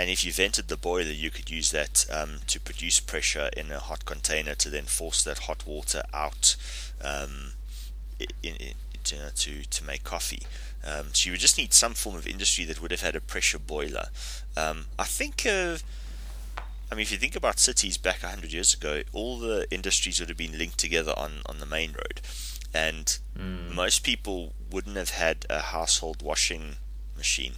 and 0.00 0.08
if 0.08 0.24
you 0.24 0.32
vented 0.32 0.68
the 0.68 0.78
boiler, 0.78 1.10
you 1.10 1.30
could 1.30 1.50
use 1.50 1.72
that 1.72 2.06
um, 2.10 2.38
to 2.46 2.58
produce 2.58 3.00
pressure 3.00 3.50
in 3.54 3.70
a 3.70 3.78
hot 3.78 4.06
container 4.06 4.54
to 4.54 4.70
then 4.70 4.84
force 4.84 5.22
that 5.24 5.40
hot 5.40 5.66
water 5.66 6.02
out, 6.14 6.56
um, 7.04 7.52
in, 8.42 8.56
in, 8.56 8.72
to 9.04 9.62
to 9.68 9.84
make 9.84 10.02
coffee. 10.02 10.44
Um, 10.82 11.08
so 11.12 11.26
you 11.26 11.32
would 11.34 11.40
just 11.40 11.58
need 11.58 11.74
some 11.74 11.92
form 11.92 12.16
of 12.16 12.26
industry 12.26 12.64
that 12.64 12.80
would 12.80 12.92
have 12.92 13.02
had 13.02 13.14
a 13.14 13.20
pressure 13.20 13.58
boiler. 13.58 14.06
Um, 14.56 14.86
I 14.98 15.04
think. 15.04 15.44
Uh, 15.46 15.76
I 16.90 16.96
mean, 16.96 17.02
if 17.02 17.12
you 17.12 17.18
think 17.18 17.36
about 17.36 17.60
cities 17.60 17.96
back 17.98 18.24
100 18.24 18.52
years 18.52 18.74
ago, 18.74 19.02
all 19.12 19.38
the 19.38 19.64
industries 19.70 20.18
would 20.18 20.28
have 20.28 20.36
been 20.36 20.58
linked 20.58 20.78
together 20.78 21.12
on, 21.16 21.42
on 21.46 21.60
the 21.60 21.66
main 21.66 21.92
road. 21.92 22.20
And 22.74 23.16
most 23.72 24.02
people 24.02 24.54
wouldn't 24.72 24.96
have 24.96 25.10
had 25.10 25.46
a 25.48 25.60
household 25.60 26.20
washing 26.20 26.78
machine. 27.16 27.52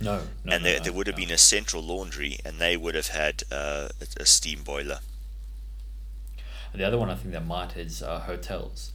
No, 0.00 0.22
no, 0.44 0.52
and 0.54 0.64
there, 0.64 0.78
no, 0.78 0.84
there 0.84 0.92
would 0.92 1.06
have 1.06 1.16
no. 1.16 1.24
been 1.24 1.34
a 1.34 1.38
central 1.38 1.82
laundry, 1.82 2.38
and 2.44 2.58
they 2.58 2.76
would 2.76 2.94
have 2.94 3.08
had 3.08 3.42
uh, 3.50 3.88
a, 4.18 4.26
steam 4.26 4.62
boiler. 4.62 5.00
The 6.74 6.84
other 6.84 6.98
one 6.98 7.10
I 7.10 7.14
think 7.16 7.32
that 7.32 7.46
might 7.46 7.76
is 7.76 8.02
uh, 8.02 8.20
hotels. 8.20 8.92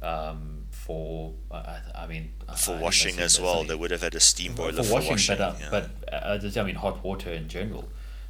Um, 0.00 0.66
for 0.70 1.32
uh, 1.50 1.78
I, 1.94 2.04
I 2.04 2.06
mean 2.06 2.30
I- 2.48 2.52
I 2.52 2.56
For 2.56 2.78
washing 2.78 3.18
as 3.18 3.40
well, 3.40 3.64
they 3.64 3.74
would 3.74 3.90
have 3.90 4.02
had 4.02 4.14
a 4.14 4.20
steam 4.20 4.54
boiler 4.54 4.82
for 4.82 4.94
washing, 4.94 5.36
but 5.36 5.40
uh, 5.40 5.54
yeah. 5.60 5.68
but 5.70 5.90
uh, 6.12 6.38
just, 6.38 6.56
I 6.56 6.62
mean 6.62 6.76
hot 6.76 7.02
water 7.02 7.30
in 7.30 7.48
general. 7.48 7.88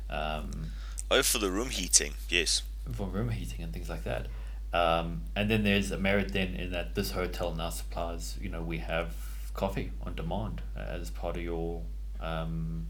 Um, 0.08 0.72
oh, 1.10 1.22
for 1.22 1.38
the 1.38 1.50
room 1.50 1.70
heating, 1.70 2.14
yes. 2.28 2.62
for 2.92 3.06
room 3.06 3.28
heating 3.28 3.62
and 3.62 3.72
things 3.72 3.90
like 3.90 4.04
that. 4.04 4.26
Um, 4.72 5.22
and 5.36 5.50
then 5.50 5.62
there's 5.64 5.90
a 5.90 5.98
merit 5.98 6.32
then 6.32 6.54
in 6.54 6.70
that 6.72 6.94
this 6.94 7.12
hotel 7.12 7.54
now 7.54 7.70
supplies, 7.70 8.36
you 8.40 8.48
know, 8.48 8.62
we 8.62 8.78
have 8.78 9.14
coffee 9.58 9.90
on 10.06 10.14
demand 10.14 10.62
as 10.76 11.10
part 11.10 11.36
of 11.36 11.42
your. 11.42 11.82
Um, 12.20 12.88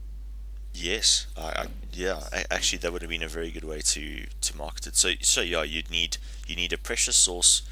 Yes, 0.75 1.27
I, 1.37 1.63
I 1.63 1.67
yeah. 1.93 2.21
Actually, 2.51 2.79
that 2.81 2.93
would 2.93 3.03
have 3.03 3.09
been 3.11 3.23
a 3.23 3.29
very 3.29 3.51
good 3.51 3.65
way 3.65 3.81
to, 3.81 4.27
to 4.43 4.57
market 4.57 4.87
it. 4.87 4.97
So 4.97 5.13
so 5.23 5.41
yeah, 5.41 5.63
you'd 5.63 5.91
need 5.91 6.19
you 6.47 6.55
need 6.55 6.73
a 6.73 6.79
pressure 6.79 7.13
source 7.13 7.63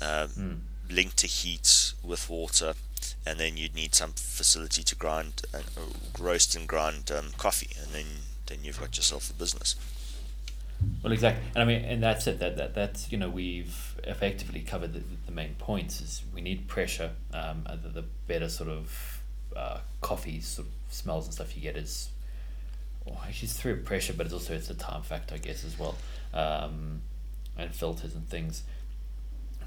um, 0.00 0.28
mm, 0.28 0.58
linked 0.90 1.16
to 1.18 1.26
heat 1.26 1.94
with 2.04 2.28
water, 2.28 2.74
and 3.26 3.40
then 3.40 3.56
you'd 3.56 3.74
need 3.74 3.94
some 3.94 4.12
facility 4.12 4.82
to 4.84 4.94
grind 4.94 5.42
and 5.54 5.64
uh, 5.76 6.22
roast 6.22 6.54
and 6.54 6.68
grind 6.68 7.10
um, 7.10 7.30
coffee, 7.38 7.70
and 7.82 7.92
then 7.92 8.06
then 8.46 8.58
you've 8.62 8.78
got 8.78 8.94
yourself 8.96 9.30
a 9.30 9.32
business. 9.32 9.74
Well, 11.02 11.12
exactly, 11.12 11.44
and 11.54 11.62
I 11.62 11.66
mean, 11.66 11.84
and 11.84 12.02
that's 12.02 12.26
it. 12.26 12.38
That 12.38 12.56
that 12.56 12.74
that's 12.74 13.10
you 13.12 13.18
know 13.18 13.28
we've 13.28 14.00
effectively 14.04 14.60
covered 14.60 14.92
the, 14.92 15.02
the 15.26 15.32
main 15.32 15.54
points. 15.56 16.00
Is 16.00 16.22
we 16.34 16.40
need 16.40 16.68
pressure. 16.68 17.10
Um, 17.32 17.66
the, 17.82 17.88
the 17.88 18.04
better 18.26 18.48
sort 18.48 18.70
of 18.70 19.22
uh, 19.56 19.78
coffee 20.00 20.40
sort 20.40 20.68
of 20.68 20.74
smells 20.92 21.26
and 21.26 21.34
stuff 21.34 21.56
you 21.56 21.62
get 21.62 21.76
is. 21.76 22.08
Actually, 23.06 23.46
it's 23.46 23.60
through 23.60 23.82
pressure, 23.82 24.14
but 24.14 24.26
it's 24.26 24.32
also 24.32 24.54
it's 24.54 24.70
a 24.70 24.74
time 24.74 25.02
factor, 25.02 25.34
I 25.34 25.38
guess, 25.38 25.64
as 25.64 25.78
well, 25.78 25.96
um, 26.32 27.02
and 27.58 27.74
filters 27.74 28.14
and 28.14 28.26
things. 28.28 28.62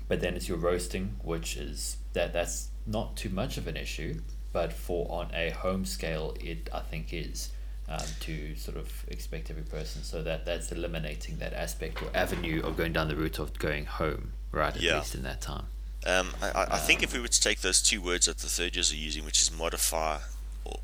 but 0.08 0.22
then 0.22 0.36
it's 0.36 0.48
your 0.48 0.58
roasting, 0.58 1.16
which 1.22 1.58
is 1.58 1.98
that 2.14 2.34
that's 2.34 2.70
not 2.86 3.16
too 3.16 3.30
much 3.30 3.58
of 3.58 3.68
an 3.68 3.78
issue, 3.78 4.22
but 4.54 4.74
for 4.74 5.06
on 5.12 5.30
a 5.34 5.50
home 5.52 5.86
scale, 5.86 6.36
it 6.40 6.70
I 6.74 6.80
think 6.80 7.14
is 7.14 7.52
um, 7.90 8.06
to 8.22 8.56
sort 8.56 8.78
of 8.78 8.92
expect 9.08 9.50
every 9.50 9.64
person. 9.64 10.04
So 10.04 10.22
that 10.24 10.46
that's 10.46 10.72
eliminating 10.72 11.38
that 11.38 11.54
aspect 11.54 12.02
or 12.02 12.10
avenue 12.14 12.62
of 12.64 12.78
going 12.78 12.94
down 12.94 13.08
the 13.08 13.16
route 13.16 13.40
of 13.40 13.58
going 13.60 13.86
home, 13.86 14.34
right? 14.52 14.76
At 14.76 14.82
Yeah. 14.82 14.98
least 15.00 15.16
in 15.16 15.24
that 15.24 15.42
time. 15.42 15.68
Um, 16.06 16.34
I, 16.42 16.50
I 16.52 16.68
I 16.76 16.78
think 16.78 17.02
if 17.04 17.14
we 17.14 17.20
were 17.20 17.28
to 17.28 17.42
take 17.42 17.62
those 17.62 17.82
two 17.82 18.02
words 18.02 18.26
that 18.28 18.38
the 18.38 18.48
third 18.50 18.76
years 18.76 18.92
are 18.92 18.96
using, 18.96 19.26
which 19.26 19.42
is 19.42 19.52
modify 19.52 20.20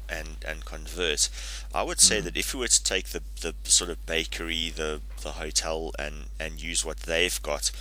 and 0.09 0.37
and 0.45 0.63
convert, 0.65 1.29
I 1.73 1.83
would 1.83 1.99
say 1.99 2.21
that 2.21 2.37
if 2.37 2.53
we 2.53 2.59
were 2.61 2.67
to 2.67 2.83
take 2.83 3.07
the, 3.09 3.21
the 3.41 3.53
sort 3.63 3.89
of 3.89 4.05
bakery, 4.05 4.69
the 4.69 5.01
the 5.21 5.31
hotel, 5.33 5.91
and 5.99 6.25
and 6.39 6.61
use 6.61 6.83
what 6.85 6.99
they've 7.01 7.41
got, 7.41 7.71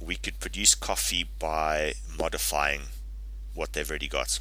we 0.00 0.16
could 0.16 0.40
produce 0.40 0.74
coffee 0.74 1.26
by 1.38 1.94
modifying 2.18 2.82
what 3.54 3.72
they've 3.72 3.88
already 3.88 4.08
got. 4.08 4.40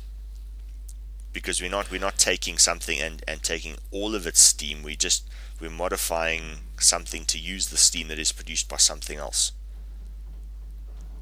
Because 1.34 1.62
we're 1.62 1.70
not 1.72 1.90
we're 1.92 2.00
not 2.00 2.18
taking 2.18 2.58
something 2.58 3.00
and, 3.00 3.24
and 3.28 3.42
taking 3.42 3.78
all 3.92 4.16
of 4.16 4.28
its 4.28 4.42
steam. 4.42 4.84
We 4.84 4.96
just 4.96 5.30
we're 5.60 5.70
modifying 5.70 6.44
something 6.80 7.26
to 7.26 7.38
use 7.40 7.68
the 7.68 7.78
steam 7.78 8.08
that 8.10 8.20
is 8.20 8.32
produced 8.32 8.68
by 8.68 8.78
something 8.78 9.18
else. 9.18 9.54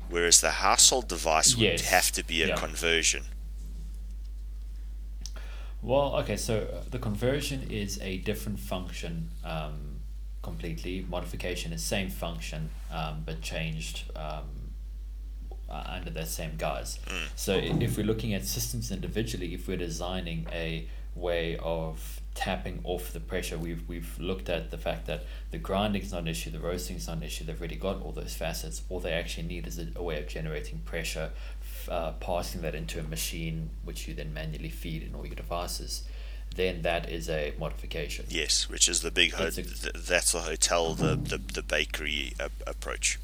Whereas 0.09 0.41
the 0.41 0.51
household 0.51 1.07
device 1.07 1.55
would 1.55 1.79
Yes. 1.79 1.81
have 1.81 2.11
to 2.13 2.23
be 2.23 2.41
a 2.41 2.47
Yeah. 2.47 2.55
conversion. 2.55 3.25
Well, 5.81 6.15
okay, 6.17 6.35
so 6.35 6.67
uh, 6.73 6.83
the 6.89 6.99
conversion 6.99 7.69
is 7.69 7.99
a 8.01 8.17
different 8.17 8.59
function 8.59 9.29
um, 9.45 10.01
completely. 10.41 11.05
Modification 11.07 11.71
is 11.71 11.83
same 11.83 12.09
function, 12.09 12.69
um, 12.91 13.23
but 13.25 13.41
changed 13.41 14.03
um, 14.15 14.58
uh, 15.69 15.83
under 15.87 16.09
that 16.11 16.27
same 16.27 16.53
guise. 16.57 16.99
So 17.35 17.53
if 17.55 17.97
we're 17.97 18.05
looking 18.05 18.33
at 18.33 18.45
systems 18.45 18.91
individually, 18.91 19.53
if 19.53 19.67
we're 19.67 19.77
designing 19.77 20.47
a 20.51 20.87
way 21.15 21.57
of 21.61 22.21
tapping 22.35 22.79
off 22.83 23.11
the 23.11 23.19
pressure, 23.19 23.57
we've 23.57 23.87
we've 23.89 24.17
looked 24.19 24.49
at 24.49 24.71
the 24.71 24.77
fact 24.77 25.05
that 25.07 25.25
the 25.51 25.57
grinding 25.57 26.01
is 26.01 26.11
not 26.11 26.21
an 26.21 26.27
issue, 26.27 26.49
the 26.51 26.59
roasting 26.59 26.95
is 26.97 27.07
not 27.07 27.17
an 27.17 27.23
issue. 27.23 27.43
They've 27.43 27.59
already 27.59 27.75
got 27.75 28.01
all 28.01 28.11
those 28.11 28.35
facets. 28.35 28.81
All 28.89 28.99
they 28.99 29.11
actually 29.13 29.47
need 29.47 29.67
is 29.67 29.77
a, 29.79 29.87
a 29.95 30.03
way 30.03 30.17
of 30.19 30.27
generating 30.27 30.79
pressure, 30.79 31.31
uh, 31.89 32.11
passing 32.13 32.61
that 32.61 32.75
into 32.75 32.99
a 32.99 33.03
machine, 33.03 33.69
which 33.83 34.07
you 34.07 34.13
then 34.13 34.33
manually 34.33 34.69
feed 34.69 35.03
in 35.03 35.15
all 35.15 35.25
your 35.25 35.35
devices. 35.35 36.03
Then 36.55 36.81
that 36.83 37.09
is 37.09 37.29
a 37.29 37.53
modification. 37.59 38.25
Yes, 38.29 38.69
which 38.69 38.87
is 38.89 39.01
the 39.01 39.11
big 39.11 39.33
ho- 39.33 39.47
a- 39.47 39.51
th- 39.51 39.93
that's 39.95 40.31
the 40.31 40.41
hotel, 40.41 40.93
the 40.93 41.15
the, 41.15 41.37
the 41.37 41.61
bakery 41.63 42.33
uh, 42.39 42.49
approach. 42.65 43.19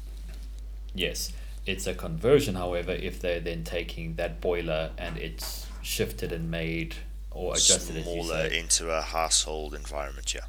Yes, 0.94 1.32
it's 1.66 1.86
a 1.86 1.94
conversion. 1.94 2.54
However, 2.54 2.92
if 2.92 3.20
they're 3.20 3.40
then 3.40 3.64
taking 3.64 4.14
that 4.16 4.40
boiler 4.40 4.90
and 4.98 5.16
it's 5.18 5.66
shifted 5.82 6.32
and 6.32 6.50
made 6.50 6.94
or 7.30 7.52
adjusted 7.54 8.02
smaller 8.02 8.46
into 8.46 8.90
a 8.90 9.02
household 9.02 9.74
environment. 9.74 10.34
Yeah. 10.34 10.40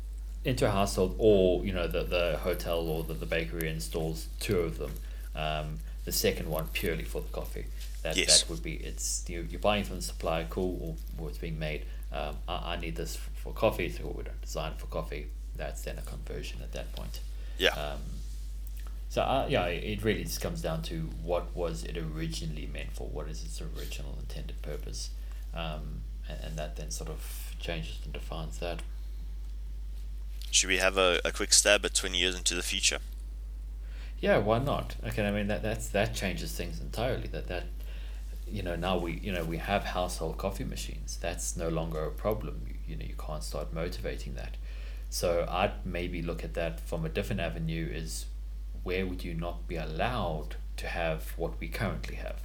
into 0.45 0.65
a 0.65 0.71
household, 0.71 1.15
or 1.17 1.65
you 1.65 1.73
know 1.73 1.87
the 1.87 2.03
the 2.03 2.37
hotel 2.41 2.79
or 2.87 3.03
the, 3.03 3.13
the 3.13 3.25
bakery 3.25 3.69
installs 3.69 4.27
two 4.39 4.59
of 4.59 4.77
them. 4.77 4.91
Um, 5.35 5.79
the 6.05 6.11
second 6.11 6.49
one 6.49 6.67
purely 6.71 7.03
for 7.03 7.21
the 7.21 7.27
coffee. 7.29 7.65
That 8.03 8.15
Yes. 8.15 8.41
that 8.41 8.49
would 8.49 8.63
be 8.63 8.73
it's 8.75 9.25
you 9.27 9.45
you're 9.49 9.59
buying 9.59 9.83
from 9.83 9.97
the 9.97 10.01
supplier, 10.03 10.45
cool, 10.49 10.97
or, 11.19 11.23
or 11.25 11.29
it's 11.29 11.37
being 11.39 11.59
made. 11.59 11.83
Um, 12.13 12.37
I, 12.47 12.73
I 12.73 12.79
need 12.79 12.95
this 12.95 13.17
for 13.43 13.51
coffee, 13.51 13.89
so 13.89 14.07
we 14.15 14.23
don't 14.23 14.41
design 14.41 14.73
for 14.77 14.85
coffee. 14.87 15.27
That's 15.57 15.81
then 15.81 15.97
a 15.97 16.01
conversion 16.03 16.61
at 16.61 16.71
that 16.71 16.93
point. 16.95 17.19
Yeah. 17.57 17.71
Um, 17.71 17.99
so 19.09 19.21
uh, 19.21 19.47
yeah, 19.49 19.65
it 19.65 19.83
it 19.83 20.03
really 20.03 20.23
just 20.23 20.41
comes 20.41 20.61
down 20.61 20.81
to 20.83 21.09
what 21.23 21.55
was 21.55 21.83
it 21.83 21.97
originally 21.97 22.67
meant 22.71 22.93
for? 22.93 23.07
What 23.07 23.27
is 23.27 23.43
its 23.43 23.61
original 23.61 24.17
intended 24.19 24.61
purpose? 24.61 25.11
Um, 25.53 26.01
and, 26.29 26.39
and 26.43 26.57
that 26.57 26.75
then 26.75 26.91
sort 26.91 27.09
of 27.09 27.55
changes 27.59 27.99
and 28.03 28.13
defines 28.13 28.59
that. 28.59 28.81
Should 30.51 30.69
we 30.69 30.77
have 30.77 30.97
a, 30.97 31.19
a 31.25 31.31
quick 31.31 31.53
stab 31.53 31.85
at 31.85 31.93
20 31.93 32.17
years 32.17 32.37
into 32.37 32.55
the 32.55 32.63
future? 32.63 32.99
Yeah, 34.19 34.37
why 34.37 34.59
not? 34.59 34.95
Okay, 35.05 35.25
I 35.25 35.31
mean 35.31 35.47
that 35.47 35.61
that's 35.61 35.89
that 35.89 36.15
changes 36.15 36.51
things 36.51 36.81
entirely. 36.81 37.27
That 37.27 37.47
that 37.47 37.65
you 38.49 38.63
know 38.63 38.75
now 38.75 38.97
we 38.97 39.19
you 39.19 39.31
know 39.31 39.43
we 39.43 39.57
have 39.57 39.83
household 39.83 40.37
coffee 40.37 40.63
machines. 40.63 41.17
That's 41.21 41.55
no 41.55 41.69
longer 41.69 42.03
a 42.03 42.11
problem. 42.11 42.61
You, 42.67 42.73
you 42.87 42.95
know 42.95 43.05
you 43.05 43.15
can't 43.15 43.43
start 43.43 43.73
motivating 43.73 44.33
that. 44.33 44.57
So 45.09 45.47
I'd 45.49 45.85
maybe 45.85 46.21
look 46.21 46.43
at 46.43 46.55
that 46.55 46.79
from 46.79 47.05
a 47.05 47.09
different 47.09 47.41
avenue. 47.41 47.87
Is 47.93 48.25
where 48.87 49.05
would 49.05 49.23
you 49.23 49.33
not 49.33 49.67
be 49.67 49.75
allowed 49.75 50.55
to 50.77 50.87
have 50.87 51.33
what 51.37 51.59
we 51.59 51.67
currently 51.67 52.15
have? 52.15 52.39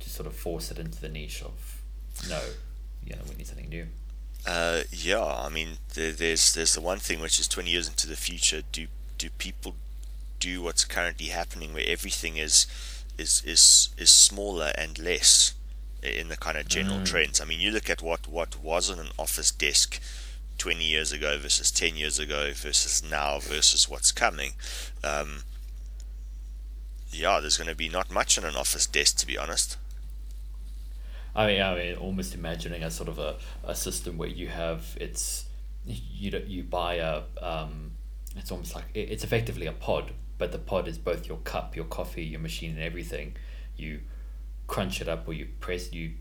To 0.00 0.08
sort 0.08 0.26
of 0.26 0.34
force 0.34 0.70
it 0.70 0.78
into 0.78 1.00
the 1.00 1.08
niche 1.08 1.42
of 1.42 1.82
no, 2.28 2.40
you 3.06 3.14
know 3.16 3.22
we 3.28 3.34
need 3.36 3.46
something 3.46 3.68
new. 3.68 3.86
Uh, 4.46 4.82
yeah, 4.90 5.24
I 5.46 5.48
mean, 5.50 5.70
there, 5.94 6.12
there's 6.12 6.54
there's 6.54 6.74
the 6.74 6.80
one 6.80 6.98
thing 6.98 7.20
which 7.20 7.38
is 7.40 7.48
20 7.48 7.70
years 7.70 7.88
into 7.88 8.06
the 8.06 8.16
future. 8.16 8.62
Do 8.72 8.86
do 9.18 9.28
people 9.46 9.74
do 10.38 10.62
what's 10.62 10.84
currently 10.86 11.26
happening, 11.26 11.74
where 11.74 11.84
everything 11.86 12.36
is 12.38 12.66
is 13.18 13.42
is 13.44 13.90
is 13.98 14.10
smaller 14.10 14.72
and 14.78 14.98
less 14.98 15.54
in 16.02 16.28
the 16.28 16.36
kind 16.36 16.56
of 16.56 16.66
general 16.68 17.00
Mm. 17.00 17.04
trends? 17.04 17.40
I 17.40 17.44
mean, 17.44 17.60
you 17.60 17.70
look 17.72 17.90
at 17.90 18.00
what 18.00 18.26
what 18.28 18.56
was 18.62 18.90
on 18.90 18.98
an 18.98 19.10
office 19.18 19.50
desk 19.50 20.00
20 20.58 20.84
years 20.84 21.12
ago 21.12 21.38
versus 21.38 21.70
10 21.70 21.96
years 21.96 22.18
ago 22.18 22.52
versus 22.54 23.02
now 23.02 23.38
versus 23.40 23.88
what's 23.90 24.12
coming. 24.12 24.52
Um, 25.04 25.44
yeah, 27.12 27.40
there's 27.40 27.56
going 27.56 27.68
to 27.68 27.74
be 27.74 27.88
not 27.88 28.10
much 28.10 28.38
on 28.38 28.44
an 28.44 28.56
office 28.56 28.86
desk, 28.86 29.16
to 29.18 29.26
be 29.26 29.36
honest. 29.36 29.76
I 31.34 31.46
mean, 31.46 31.62
I 31.62 31.74
mean, 31.74 31.96
almost 31.96 32.34
imagining 32.34 32.82
a 32.82 32.90
sort 32.90 33.08
of 33.08 33.18
a, 33.18 33.36
a 33.64 33.74
system 33.74 34.18
where 34.18 34.28
you 34.28 34.48
have 34.48 34.96
it's 35.00 35.46
you 35.84 36.30
you 36.46 36.62
buy 36.62 36.94
a 36.94 37.22
um, 37.40 37.92
it's 38.36 38.50
almost 38.50 38.74
like 38.74 38.84
it's 38.94 39.24
effectively 39.24 39.66
a 39.66 39.72
pod, 39.72 40.12
but 40.38 40.52
the 40.52 40.58
pod 40.58 40.88
is 40.88 40.98
both 40.98 41.26
your 41.26 41.38
cup, 41.38 41.76
your 41.76 41.84
coffee, 41.84 42.24
your 42.24 42.40
machine, 42.40 42.70
and 42.72 42.80
everything. 42.80 43.36
You 43.76 44.00
crunch 44.66 45.00
it 45.00 45.08
up, 45.08 45.26
or 45.26 45.32
you 45.32 45.48
press, 45.60 45.92
you 45.92 46.12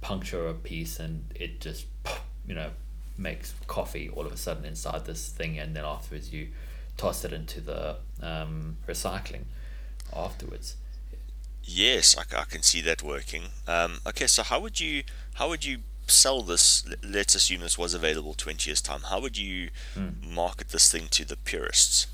puncture 0.00 0.46
a 0.48 0.54
piece, 0.54 0.98
and 0.98 1.24
it 1.34 1.60
just 1.60 1.86
you 2.46 2.54
know 2.54 2.70
makes 3.16 3.54
coffee 3.66 4.08
all 4.08 4.26
of 4.26 4.32
a 4.32 4.36
sudden 4.36 4.64
inside 4.64 5.04
this 5.04 5.28
thing, 5.28 5.58
and 5.58 5.76
then 5.76 5.84
afterwards 5.84 6.32
you 6.32 6.48
toss 6.96 7.24
it 7.24 7.32
into 7.32 7.60
the 7.60 7.96
um, 8.20 8.76
recycling 8.86 9.44
afterwards. 10.14 10.76
Yes, 11.64 12.16
I 12.16 12.24
can 12.44 12.62
see 12.62 12.80
that 12.82 13.02
working. 13.02 13.44
Um, 13.68 14.00
okay, 14.06 14.26
so 14.26 14.42
how 14.42 14.60
would 14.60 14.80
you 14.80 15.04
how 15.34 15.48
would 15.48 15.64
you 15.64 15.78
sell 16.08 16.42
this? 16.42 16.84
Let's 17.02 17.34
assume 17.34 17.60
this 17.60 17.78
was 17.78 17.94
available 17.94 18.34
twenty 18.34 18.68
years 18.70 18.82
time. 18.82 19.02
How 19.08 19.20
would 19.20 19.38
you 19.38 19.70
market 20.26 20.70
this 20.70 20.90
thing 20.90 21.06
to 21.10 21.24
the 21.24 21.36
purists? 21.36 22.08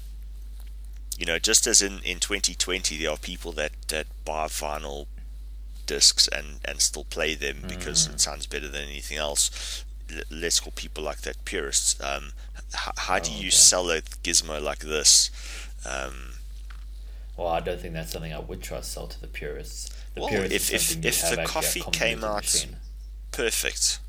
You 1.19 1.25
know, 1.27 1.39
just 1.39 1.67
as 1.67 1.81
in 1.83 2.01
in 2.05 2.21
twenty 2.21 2.55
twenty, 2.55 2.99
there 2.99 3.11
are 3.11 3.17
people 3.17 3.53
that 3.53 3.73
that 3.89 4.07
buy 4.25 4.47
vinyl 4.49 5.07
discs 5.87 6.29
and 6.29 6.61
and 6.67 6.81
still 6.83 7.05
play 7.05 7.35
them 7.35 7.63
because 7.67 8.07
it 8.07 8.21
sounds 8.21 8.47
better 8.47 8.69
than 8.69 8.83
anything 8.89 9.17
else. 9.17 9.85
L- 10.15 10.21
let's 10.31 10.61
call 10.61 10.73
people 10.77 11.03
like 11.03 11.23
that 11.23 11.43
purists. 11.47 11.99
Um, 12.03 12.33
h- 12.75 12.93
how 12.99 13.19
do 13.19 13.31
Oh, 13.33 13.35
you 13.35 13.49
okay. 13.49 13.51
sell 13.51 13.91
a 13.91 14.03
gizmo 14.03 14.63
like 14.63 14.81
this? 14.81 15.31
Um, 15.87 16.35
Well, 17.39 17.47
I 17.49 17.61
don't 17.61 17.81
think 17.81 17.95
that's 17.95 18.13
something 18.13 18.33
I 18.35 18.41
would 18.41 18.63
try 18.63 18.79
to 18.79 18.85
sell 18.85 19.07
to 19.07 19.21
the 19.21 19.29
purists. 19.29 19.89
The 20.15 20.21
Well, 20.23 20.29
purists 20.31 20.71
if- 20.71 20.91
if- 20.91 21.05
if 21.05 21.31
the 21.31 21.45
coffee 21.47 21.83
came 21.93 22.23
out- 22.25 22.43
machine. 22.43 22.77
perfect. 23.31 24.01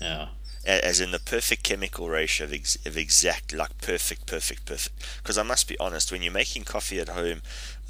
Yeah. 0.00 0.28
As 0.64 1.00
in 1.00 1.10
the 1.10 1.18
perfect 1.18 1.62
chemical 1.64 2.08
ratio 2.08 2.44
of, 2.46 2.52
ex- 2.52 2.78
of 2.86 2.96
exact 2.96 3.52
like 3.52 3.76
perfect 3.78 4.26
perfect 4.26 4.64
perfect 4.66 4.94
because 5.18 5.38
i 5.38 5.42
must 5.44 5.68
be 5.68 5.78
honest 5.78 6.10
when 6.10 6.22
you're 6.22 6.32
making 6.32 6.64
coffee 6.64 6.98
at 6.98 7.08
home 7.08 7.40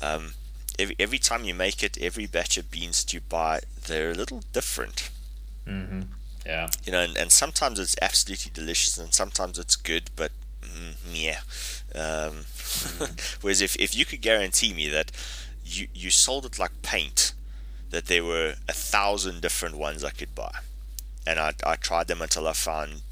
um, 0.02 0.34
every, 0.78 0.94
every 0.98 1.18
time 1.18 1.44
you 1.44 1.54
make 1.54 1.82
it 1.82 1.96
every 1.98 2.26
batch 2.26 2.58
of 2.58 2.70
beans 2.70 3.02
that 3.02 3.14
you 3.14 3.20
buy 3.22 3.60
they're 3.86 4.10
a 4.10 4.14
little 4.14 4.42
different 4.52 5.08
Mm-hmm. 5.66 6.02
Yeah. 6.44 6.68
you 6.84 6.92
know 6.92 7.00
and, 7.00 7.16
and 7.16 7.32
sometimes 7.32 7.78
it's 7.78 7.96
absolutely 8.02 8.50
delicious 8.52 8.98
and 8.98 9.12
sometimes 9.14 9.58
it's 9.58 9.74
good 9.76 10.10
but 10.14 10.30
yeah 11.10 11.40
um, 11.94 12.44
whereas 13.40 13.62
if, 13.62 13.76
if 13.76 13.96
you 13.96 14.04
could 14.04 14.20
guarantee 14.20 14.72
me 14.72 14.88
that 14.88 15.10
you, 15.64 15.88
you 15.94 16.10
sold 16.10 16.44
it 16.44 16.58
like 16.58 16.82
paint 16.82 17.32
that 17.90 18.06
there 18.06 18.24
were 18.24 18.54
a 18.68 18.72
thousand 18.72 19.40
different 19.40 19.76
ones 19.76 20.04
i 20.04 20.10
could 20.10 20.34
buy 20.34 20.60
and 21.26 21.40
I, 21.40 21.54
I 21.64 21.76
tried 21.76 22.06
them 22.06 22.22
until 22.22 22.46
I 22.46 22.52
found 22.52 23.02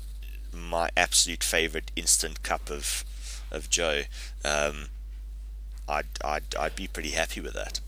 my 0.53 0.89
absolute 0.97 1.43
favorite 1.43 1.91
instant 1.97 2.43
cup 2.43 2.71
of 2.71 3.05
of 3.51 3.69
Joe. 3.69 4.03
Um, 4.45 4.87
I'd, 5.89 6.07
I'd 6.25 6.55
I'd 6.59 6.77
be 6.77 6.87
pretty 6.87 7.11
happy 7.11 7.41
with 7.41 7.55
that. 7.55 7.81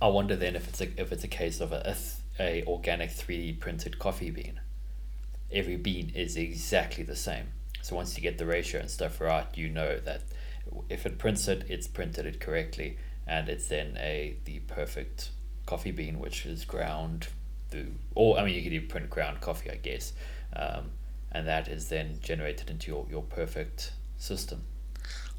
I 0.00 0.08
wonder 0.08 0.36
then 0.36 0.54
if 0.54 0.68
it's 0.68 0.80
a 0.80 1.00
if 1.00 1.10
it's 1.10 1.24
a 1.24 1.28
case 1.28 1.60
of 1.60 1.72
a 1.72 1.96
a, 2.38 2.64
organic 2.66 3.10
three 3.10 3.38
D 3.38 3.52
printed 3.52 3.98
coffee 3.98 4.30
bean. 4.30 4.60
Every 5.52 5.76
bean 5.76 6.10
is 6.14 6.36
exactly 6.36 7.04
the 7.04 7.16
same. 7.16 7.48
So 7.84 7.94
once 7.96 8.16
you 8.16 8.22
get 8.22 8.38
the 8.38 8.46
ratio 8.46 8.80
and 8.80 8.90
stuff 8.90 9.20
right, 9.20 9.46
you 9.54 9.68
know 9.68 9.98
that 9.98 10.22
if 10.88 11.04
it 11.04 11.18
prints 11.18 11.48
it, 11.48 11.66
it's 11.68 11.86
printed 11.86 12.24
it 12.24 12.40
correctly, 12.40 12.96
and 13.26 13.46
it's 13.50 13.68
then 13.68 13.98
a 14.00 14.38
the 14.46 14.60
perfect 14.60 15.28
coffee 15.66 15.90
bean, 15.90 16.18
which 16.18 16.46
is 16.46 16.64
ground 16.64 17.28
through. 17.68 17.96
Or 18.14 18.38
I 18.38 18.44
mean, 18.46 18.54
you 18.54 18.62
could 18.62 18.72
even 18.72 18.88
print 18.88 19.10
ground 19.10 19.42
coffee, 19.42 19.70
I 19.70 19.76
guess, 19.76 20.14
um, 20.56 20.92
and 21.30 21.46
that 21.46 21.68
is 21.68 21.90
then 21.90 22.20
generated 22.22 22.70
into 22.70 22.90
your, 22.90 23.06
your 23.10 23.22
perfect 23.22 23.92
system. 24.16 24.62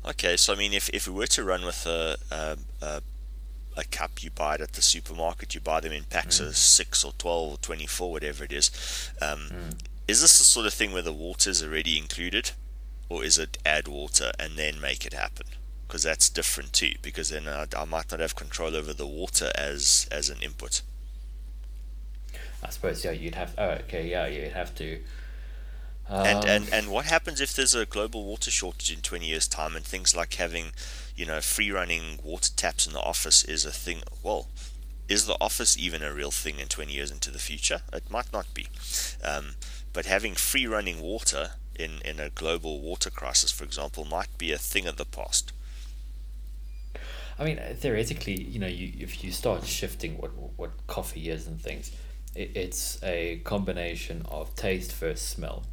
Okay, 0.05 0.37
so 0.37 0.53
I 0.53 0.55
mean, 0.55 0.73
if, 0.73 0.87
if 0.89 1.07
we 1.07 1.15
were 1.15 1.25
to 1.25 1.43
run 1.43 1.65
with 1.65 1.87
a, 1.87 2.15
a, 2.29 2.57
a, 2.79 3.01
a 3.75 3.83
cup 3.85 4.21
you 4.23 4.29
buy 4.29 4.53
it 4.53 4.61
at 4.61 4.73
the 4.73 4.83
supermarket, 4.83 5.55
you 5.55 5.61
buy 5.61 5.79
them 5.79 5.93
in 5.93 6.03
packs 6.03 6.39
of 6.39 6.55
six 6.55 7.03
or 7.03 7.13
twelve 7.17 7.53
or 7.53 7.57
twenty 7.57 7.87
four, 7.87 8.11
whatever 8.11 8.43
it 8.43 8.53
is. 8.53 9.09
Um, 9.19 9.49
Is 10.07 10.21
this 10.21 10.37
the 10.37 10.43
sort 10.43 10.67
of 10.67 10.73
thing 10.73 10.91
where 10.91 11.01
the 11.01 11.13
water 11.13 11.49
is 11.49 11.63
already 11.63 11.97
included, 11.97 12.51
or 13.09 13.23
is 13.23 13.37
it 13.37 13.57
add 13.65 13.87
water 13.87 14.31
and 14.39 14.55
then 14.55 14.79
make 14.79 15.05
it 15.05 15.13
happen? 15.13 15.47
Because 15.87 16.03
that's 16.03 16.29
different 16.29 16.73
too. 16.73 16.93
Because 17.01 17.29
then 17.29 17.47
I, 17.47 17.65
I 17.75 17.85
might 17.85 18.11
not 18.11 18.19
have 18.19 18.35
control 18.35 18.75
over 18.75 18.93
the 18.93 19.07
water 19.07 19.51
as 19.55 20.07
as 20.11 20.29
an 20.29 20.37
input. 20.41 20.81
I 22.63 22.69
suppose 22.69 23.03
yeah, 23.03 23.11
you'd 23.11 23.35
have. 23.35 23.53
Oh, 23.57 23.69
okay, 23.69 24.07
yeah, 24.09 24.27
you'd 24.27 24.53
have 24.53 24.75
to. 24.75 24.99
And, 26.07 26.37
um, 26.37 26.49
and 26.49 26.69
and 26.71 26.87
what 26.89 27.05
happens 27.05 27.41
if 27.41 27.53
there's 27.53 27.73
a 27.73 27.85
global 27.85 28.25
water 28.25 28.51
shortage 28.51 28.91
in 28.91 29.01
20 29.01 29.25
years 29.25 29.47
time 29.47 29.75
and 29.75 29.83
things 29.83 30.15
like 30.15 30.35
having 30.35 30.71
you 31.15 31.25
know 31.25 31.41
free 31.41 31.71
running 31.71 32.19
water 32.23 32.51
taps 32.55 32.85
in 32.85 32.93
the 32.93 32.99
office 32.99 33.43
is 33.43 33.65
a 33.65 33.71
thing 33.71 34.03
well 34.21 34.47
is 35.09 35.25
the 35.25 35.37
office 35.41 35.75
even 35.79 36.03
a 36.03 36.13
real 36.13 36.29
thing 36.29 36.59
in 36.59 36.67
20 36.67 36.93
years 36.93 37.09
into 37.09 37.31
the 37.31 37.39
future 37.39 37.81
it 37.91 38.11
might 38.11 38.31
not 38.31 38.53
be 38.53 38.67
um, 39.23 39.55
but 39.95 40.05
having 40.05 40.35
free 40.35 40.67
running 40.67 41.01
water 41.01 41.51
in 41.73 41.99
in 42.05 42.19
a 42.19 42.29
global 42.29 42.81
water 42.81 43.09
crisis 43.09 43.51
for 43.51 43.63
example 43.63 44.05
might 44.05 44.37
be 44.37 44.51
a 44.51 44.57
thing 44.57 44.85
of 44.85 44.97
the 44.97 45.05
past 45.05 45.51
I 47.37 47.43
mean, 47.43 47.59
uh, 47.59 47.73
theoretically, 47.77 48.41
you 48.41 48.59
know, 48.59 48.67
you 48.67 48.93
if 48.99 49.23
you 49.23 49.31
start 49.31 49.65
shifting 49.65 50.17
what 50.17 50.31
what 50.55 50.71
coffee 50.87 51.29
is 51.29 51.47
and 51.47 51.61
things, 51.61 51.91
it, 52.33 52.51
it's 52.55 53.01
a 53.03 53.41
combination 53.43 54.25
of 54.29 54.55
taste 54.55 54.93
versus 54.93 55.21
smell. 55.21 55.63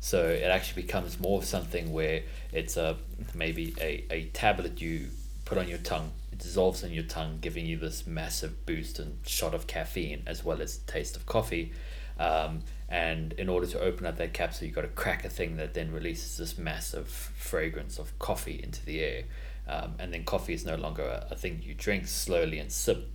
So 0.00 0.26
it 0.26 0.44
actually 0.44 0.82
becomes 0.82 1.20
more 1.20 1.38
of 1.38 1.44
something 1.44 1.92
where 1.92 2.22
it's 2.52 2.76
a 2.76 2.96
maybe 3.34 3.74
a, 3.80 4.04
a 4.10 4.24
tablet 4.32 4.80
you 4.80 5.08
put 5.44 5.58
on 5.58 5.68
your 5.68 5.78
tongue. 5.78 6.10
It 6.32 6.38
dissolves 6.38 6.82
in 6.82 6.92
your 6.92 7.04
tongue, 7.04 7.38
giving 7.40 7.66
you 7.66 7.76
this 7.76 8.06
massive 8.06 8.66
boost 8.66 8.98
and 8.98 9.18
shot 9.26 9.54
of 9.54 9.66
caffeine 9.66 10.22
as 10.26 10.44
well 10.44 10.60
as 10.60 10.78
taste 10.78 11.16
of 11.16 11.26
coffee. 11.26 11.72
Um, 12.18 12.62
and 12.90 13.32
in 13.34 13.48
order 13.48 13.66
to 13.68 13.80
open 13.80 14.04
up 14.04 14.16
that 14.18 14.32
capsule, 14.32 14.66
you've 14.66 14.74
got 14.74 14.82
to 14.82 14.88
crack 14.88 15.24
a 15.24 15.28
thing 15.28 15.56
that 15.56 15.74
then 15.74 15.92
releases 15.92 16.36
this 16.36 16.58
massive 16.58 17.08
fragrance 17.08 17.98
of 17.98 18.18
coffee 18.18 18.60
into 18.62 18.84
the 18.84 19.00
air. 19.00 19.24
Um, 19.68 19.94
and 20.00 20.12
then 20.12 20.24
coffee 20.24 20.54
is 20.54 20.66
no 20.66 20.74
longer 20.74 21.04
a, 21.04 21.28
a 21.30 21.36
thing 21.36 21.62
you 21.64 21.74
drink 21.74 22.08
slowly 22.08 22.58
and 22.58 22.72
sip, 22.72 23.08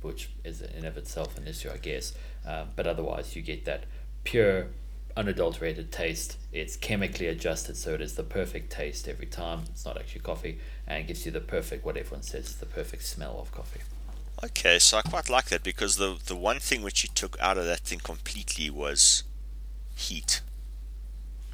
which 0.00 0.30
is 0.44 0.62
in 0.62 0.86
of 0.86 0.96
itself 0.96 1.36
an 1.36 1.46
issue, 1.46 1.68
I 1.70 1.76
guess. 1.76 2.14
Um, 2.46 2.68
but 2.74 2.86
otherwise, 2.86 3.36
you 3.36 3.42
get 3.42 3.66
that 3.66 3.84
pure, 4.24 4.68
unadulterated 5.14 5.92
taste. 5.92 6.38
It's 6.50 6.76
chemically 6.76 7.26
adjusted, 7.26 7.76
so 7.76 7.92
it 7.92 8.00
is 8.00 8.14
the 8.14 8.22
perfect 8.22 8.72
taste 8.72 9.06
every 9.06 9.26
time. 9.26 9.64
It's 9.66 9.84
not 9.84 9.98
actually 9.98 10.22
coffee, 10.22 10.58
and 10.86 11.06
gives 11.06 11.26
you 11.26 11.32
the 11.32 11.40
perfect 11.40 11.84
what 11.84 11.98
everyone 11.98 12.22
says 12.22 12.46
is 12.46 12.56
the 12.56 12.66
perfect 12.66 13.04
smell 13.04 13.38
of 13.38 13.52
coffee. 13.52 13.80
Okay, 14.44 14.78
so 14.78 14.98
I 14.98 15.02
quite 15.02 15.28
like 15.28 15.46
that 15.46 15.62
because 15.64 15.96
the 15.96 16.16
the 16.24 16.36
one 16.36 16.60
thing 16.60 16.82
which 16.82 17.02
you 17.02 17.10
took 17.12 17.36
out 17.40 17.58
of 17.58 17.64
that 17.64 17.80
thing 17.80 17.98
completely 17.98 18.70
was 18.70 19.24
heat. 19.96 20.40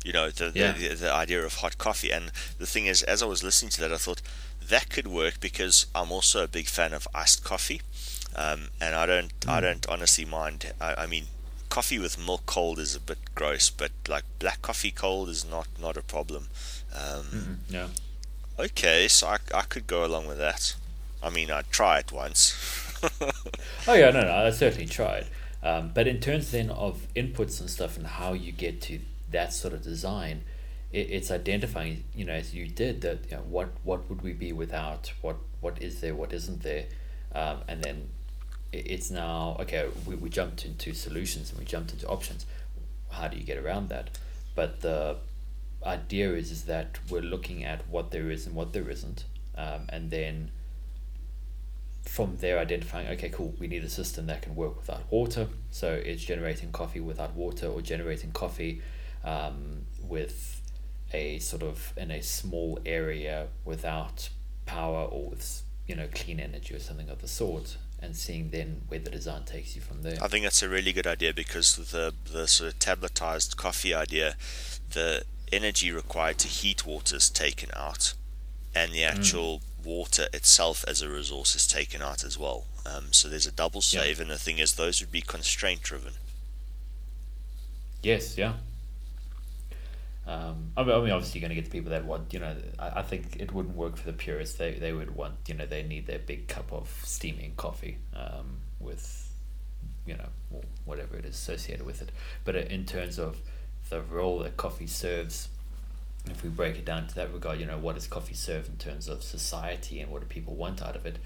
You 0.04 0.12
know, 0.12 0.28
the, 0.30 0.52
Yeah. 0.54 0.72
the, 0.72 0.88
the 0.88 0.94
the 0.96 1.12
idea 1.12 1.42
of 1.44 1.54
hot 1.56 1.78
coffee. 1.78 2.10
And 2.12 2.30
the 2.58 2.66
thing 2.66 2.86
is, 2.86 3.02
as 3.02 3.22
I 3.22 3.26
was 3.26 3.42
listening 3.42 3.70
to 3.72 3.80
that, 3.80 3.92
I 3.92 3.96
thought 3.96 4.20
that 4.68 4.90
could 4.90 5.06
work 5.06 5.40
because 5.40 5.86
I'm 5.94 6.12
also 6.12 6.44
a 6.44 6.48
big 6.48 6.66
fan 6.68 6.92
of 6.92 7.08
iced 7.14 7.42
coffee, 7.42 7.80
um, 8.36 8.68
and 8.80 8.94
I 8.94 9.06
don't 9.06 9.32
I 9.48 9.60
don't 9.60 9.86
honestly 9.88 10.26
mind. 10.26 10.72
I, 10.78 10.94
I 11.04 11.06
mean, 11.06 11.28
coffee 11.70 11.98
with 11.98 12.18
milk 12.18 12.44
cold 12.44 12.78
is 12.78 12.94
a 12.94 13.00
bit 13.00 13.18
gross, 13.34 13.70
but 13.70 13.92
like 14.08 14.24
black 14.38 14.60
coffee 14.60 14.90
cold 14.90 15.30
is 15.30 15.44
not 15.44 15.68
not 15.80 15.96
a 15.96 16.02
problem. 16.02 16.48
Um, 16.94 17.60
Yeah. 17.70 17.88
Okay, 18.58 19.08
so 19.08 19.26
I, 19.28 19.38
I 19.54 19.62
could 19.62 19.86
go 19.86 20.04
along 20.04 20.26
with 20.28 20.38
that. 20.38 20.74
I 21.24 21.30
mean, 21.30 21.50
I 21.50 21.62
tried 21.62 22.12
once. 22.12 22.54
Oh 23.86 23.92
yeah, 23.92 24.10
no, 24.10 24.22
no, 24.22 24.32
I 24.32 24.50
certainly 24.50 24.86
tried. 24.86 25.26
Um, 25.62 25.90
but 25.92 26.06
in 26.06 26.18
terms 26.18 26.50
then 26.50 26.70
of 26.70 27.06
inputs 27.14 27.60
and 27.60 27.68
stuff 27.68 27.98
and 27.98 28.06
how 28.06 28.32
you 28.32 28.50
get 28.50 28.80
to 28.82 29.00
that 29.30 29.52
sort 29.52 29.74
of 29.74 29.82
design, 29.82 30.42
it, 30.90 31.10
it's 31.10 31.30
identifying, 31.30 32.04
you 32.14 32.24
know, 32.24 32.32
as 32.32 32.54
you 32.54 32.66
did 32.66 33.02
that, 33.02 33.18
you 33.30 33.36
know, 33.36 33.42
what 33.42 33.68
what 33.82 34.08
would 34.08 34.22
we 34.22 34.32
be 34.32 34.52
without? 34.52 35.12
What 35.20 35.36
what 35.60 35.82
is 35.82 36.00
there? 36.00 36.14
What 36.14 36.32
isn't 36.32 36.62
there? 36.62 36.86
Um, 37.34 37.58
and 37.68 37.82
then 37.82 38.08
it, 38.72 38.86
it's 38.86 39.10
now 39.10 39.58
okay. 39.60 39.88
We, 40.06 40.14
we 40.14 40.30
jumped 40.30 40.64
into 40.64 40.94
solutions 40.94 41.50
and 41.50 41.58
we 41.58 41.66
jumped 41.66 41.92
into 41.92 42.06
options. 42.06 42.46
How 43.10 43.28
do 43.28 43.36
you 43.36 43.44
get 43.44 43.58
around 43.58 43.90
that? 43.90 44.18
But 44.54 44.80
the 44.80 45.16
idea 45.84 46.32
is 46.32 46.50
is 46.50 46.64
that 46.64 46.98
we're 47.10 47.20
looking 47.20 47.64
at 47.64 47.86
what 47.88 48.12
there 48.12 48.30
is 48.30 48.46
and 48.46 48.54
what 48.56 48.72
there 48.72 48.88
isn't, 48.88 49.24
um, 49.58 49.86
and 49.90 50.10
then 50.10 50.50
from 52.04 52.36
there 52.36 52.58
identifying 52.58 53.08
okay 53.08 53.30
cool 53.30 53.54
we 53.58 53.66
need 53.66 53.82
a 53.82 53.88
system 53.88 54.26
that 54.26 54.42
can 54.42 54.54
work 54.54 54.76
without 54.76 55.10
water. 55.10 55.48
So 55.70 55.92
it's 55.92 56.22
generating 56.22 56.70
coffee 56.72 57.00
without 57.00 57.34
water 57.34 57.66
or 57.66 57.80
generating 57.80 58.32
coffee 58.32 58.82
um, 59.24 59.86
with 60.02 60.60
a 61.12 61.38
sort 61.38 61.62
of 61.62 61.92
in 61.96 62.10
a 62.10 62.22
small 62.22 62.78
area 62.84 63.48
without 63.64 64.28
power 64.66 65.04
or 65.04 65.30
with 65.30 65.62
you 65.86 65.94
know 65.94 66.08
clean 66.14 66.40
energy 66.40 66.74
or 66.74 66.78
something 66.78 67.08
of 67.08 67.20
the 67.20 67.28
sort 67.28 67.76
and 68.04 68.14
seeing 68.14 68.50
then 68.50 68.82
where 68.88 69.00
the 69.00 69.10
design 69.10 69.44
takes 69.44 69.74
you 69.74 69.80
from 69.80 70.02
there. 70.02 70.18
I 70.20 70.28
think 70.28 70.44
that's 70.44 70.62
a 70.62 70.68
really 70.68 70.92
good 70.92 71.06
idea 71.06 71.32
because 71.32 71.76
the 71.76 72.14
the 72.30 72.46
sort 72.46 72.72
of 72.72 72.78
tabletized 72.78 73.56
coffee 73.56 73.94
idea, 73.94 74.36
the 74.90 75.24
energy 75.50 75.90
required 75.90 76.38
to 76.38 76.48
heat 76.48 76.86
water 76.86 77.16
is 77.16 77.30
taken 77.30 77.70
out, 77.74 78.14
and 78.74 78.92
the 78.92 79.04
actual 79.04 79.62
water 79.84 80.28
itself 80.32 80.84
as 80.88 81.02
a 81.02 81.08
resource 81.08 81.54
is 81.54 81.66
taken 81.66 82.02
out 82.02 82.24
as 82.24 82.38
well. 82.38 82.66
Um, 82.86 83.12
so 83.12 83.28
there's 83.28 83.46
a 83.46 83.52
double 83.52 83.82
Yeah. 83.84 84.02
save, 84.02 84.20
and 84.20 84.30
the 84.30 84.38
thing 84.38 84.58
is, 84.58 84.74
those 84.74 85.00
would 85.00 85.12
be 85.12 85.20
constraint 85.20 85.82
driven. 85.82 86.14
Yes, 88.02 88.36
yeah. 88.36 88.54
Um, 90.26 90.72
I 90.76 90.82
mean, 90.84 90.92
obviously, 91.10 91.40
you're 91.40 91.48
going 91.48 91.54
to 91.56 91.62
get 91.62 91.64
the 91.64 91.70
people 91.70 91.90
that 91.90 92.04
want, 92.06 92.32
you 92.32 92.38
know, 92.38 92.56
I, 92.78 93.00
I 93.00 93.02
think 93.02 93.36
it 93.38 93.52
wouldn't 93.52 93.76
work 93.76 93.96
for 93.96 94.06
the 94.06 94.12
purists. 94.14 94.56
They, 94.56 94.72
they 94.74 94.92
would 94.92 95.14
want, 95.14 95.34
you 95.46 95.54
know, 95.54 95.66
they 95.66 95.82
need 95.82 96.06
their 96.06 96.18
big 96.18 96.48
cup 96.48 96.72
of 96.72 96.88
steaming 97.04 97.52
coffee 97.56 97.98
um, 98.14 98.60
with, 98.80 99.30
you 100.06 100.16
know, 100.16 100.28
whatever 100.86 101.16
it 101.16 101.26
is 101.26 101.34
associated 101.34 101.84
with 101.84 102.00
it. 102.00 102.10
But 102.44 102.56
in 102.56 102.86
terms 102.86 103.18
of 103.18 103.36
the 103.90 104.00
role 104.00 104.38
that 104.40 104.56
coffee 104.56 104.86
serves, 104.86 105.48
if 106.30 106.42
we 106.42 106.48
break 106.48 106.76
it 106.76 106.84
down 106.84 107.06
to 107.08 107.14
that 107.16 107.32
regard, 107.32 107.60
you 107.60 107.66
know, 107.66 107.78
what 107.78 107.94
does 107.96 108.06
coffee 108.06 108.34
serve 108.34 108.66
in 108.68 108.76
terms 108.76 109.08
of 109.08 109.22
society 109.22 110.00
and 110.00 110.10
what 110.10 110.20
do 110.20 110.26
people 110.26 110.54
want 110.54 110.82
out 110.82 110.96
of 110.96 111.04
it? 111.06 111.18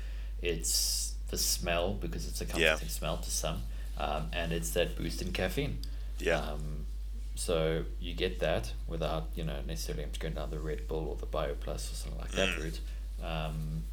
It's 0.43 1.15
the 1.31 1.39
smell 1.39 1.95
because 1.95 2.27
it's 2.27 2.41
a 2.41 2.45
Yeah. 2.45 2.71
comforting 2.71 2.89
smell 2.89 3.19
to 3.19 3.31
some, 3.31 3.63
um, 3.99 4.29
and 4.33 4.53
it's 4.53 4.71
that 4.71 4.97
boost 4.97 5.23
in 5.23 5.33
caffeine. 5.33 5.79
Yeah. 6.19 6.41
Um, 6.41 6.87
so 7.37 7.85
you 8.01 8.15
get 8.15 8.41
that 8.41 8.73
without 8.89 9.29
you 9.37 9.45
know 9.45 9.61
necessarily 9.63 10.05
going 10.19 10.35
down 10.35 10.51
the 10.51 10.59
Red 10.59 10.89
Bull 10.89 11.07
or 11.09 11.17
the 11.17 11.27
Bio 11.27 11.55
Plus 11.55 11.93
or 11.93 11.95
something 11.95 12.19
like 12.21 12.33
that 12.33 12.49
Mm. 12.49 12.63
route. 12.63 12.81
Um, 13.23 13.85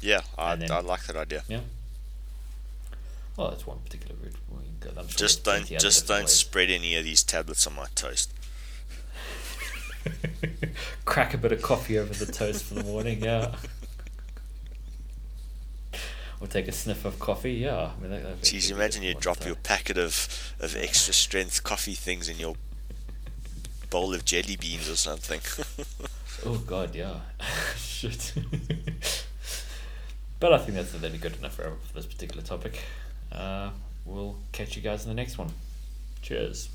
Yeah, 0.00 0.22
I, 0.36 0.56
then- 0.56 0.70
I 0.70 0.80
like 0.80 1.04
that 1.06 1.16
idea. 1.16 1.44
yeah. 1.48 1.60
Well, 3.36 3.50
that's 3.50 3.66
one 3.66 3.78
particular 3.78 4.14
route. 4.22 4.34
We 4.50 4.64
can 4.64 4.94
go. 4.94 5.02
Sure 5.08 5.18
Just 5.18 5.44
don't 5.44 5.66
just 5.66 6.06
don't 6.06 6.28
spread 6.28 6.68
any 6.70 6.96
of 6.96 7.04
these 7.04 7.22
tablets 7.22 7.66
on 7.66 7.74
my 7.74 7.86
toast. 7.94 8.30
Crack 11.04 11.34
a 11.34 11.38
bit 11.38 11.52
of 11.52 11.62
coffee 11.62 11.98
over 11.98 12.12
the 12.12 12.30
toast 12.30 12.64
for 12.64 12.74
the 12.74 12.84
morning. 12.84 13.22
Yeah. 13.22 13.54
Or 16.40 16.46
take 16.48 16.66
a 16.66 16.72
sniff 16.72 17.04
of 17.04 17.18
coffee. 17.18 17.52
Yeah. 17.54 17.92
I 17.96 18.00
mean, 18.00 18.10
that, 18.10 18.22
that'd 18.22 18.40
be 18.40 18.46
Jeez, 18.46 18.70
imagine 18.72 19.02
you 19.02 19.14
drop 19.14 19.38
so- 19.42 19.46
your 19.46 19.56
packet 19.56 19.96
of, 19.98 20.54
of 20.58 20.76
extra 20.76 21.14
strength 21.14 21.62
coffee 21.62 21.94
things 21.94 22.28
in 22.28 22.38
your 22.38 22.56
bowl 23.90 24.14
of 24.14 24.24
jelly 24.24 24.56
beans 24.56 24.88
or 24.90 24.96
something. 24.96 25.40
Oh 26.44 26.58
God, 26.58 26.96
yeah. 26.96 27.20
Shit. 27.76 28.32
but 30.40 30.52
I 30.52 30.58
think 30.58 30.74
that's 30.74 30.90
then 30.90 31.16
good 31.18 31.36
enough 31.36 31.54
for, 31.54 31.74
for 31.86 31.94
this 31.94 32.06
particular 32.06 32.42
topic. 32.42 32.82
Uh, 33.30 33.70
we'll 34.04 34.36
catch 34.50 34.74
you 34.74 34.82
guys 34.82 35.04
in 35.04 35.08
the 35.10 35.14
next 35.14 35.38
one. 35.38 35.50
Cheers. 36.20 36.68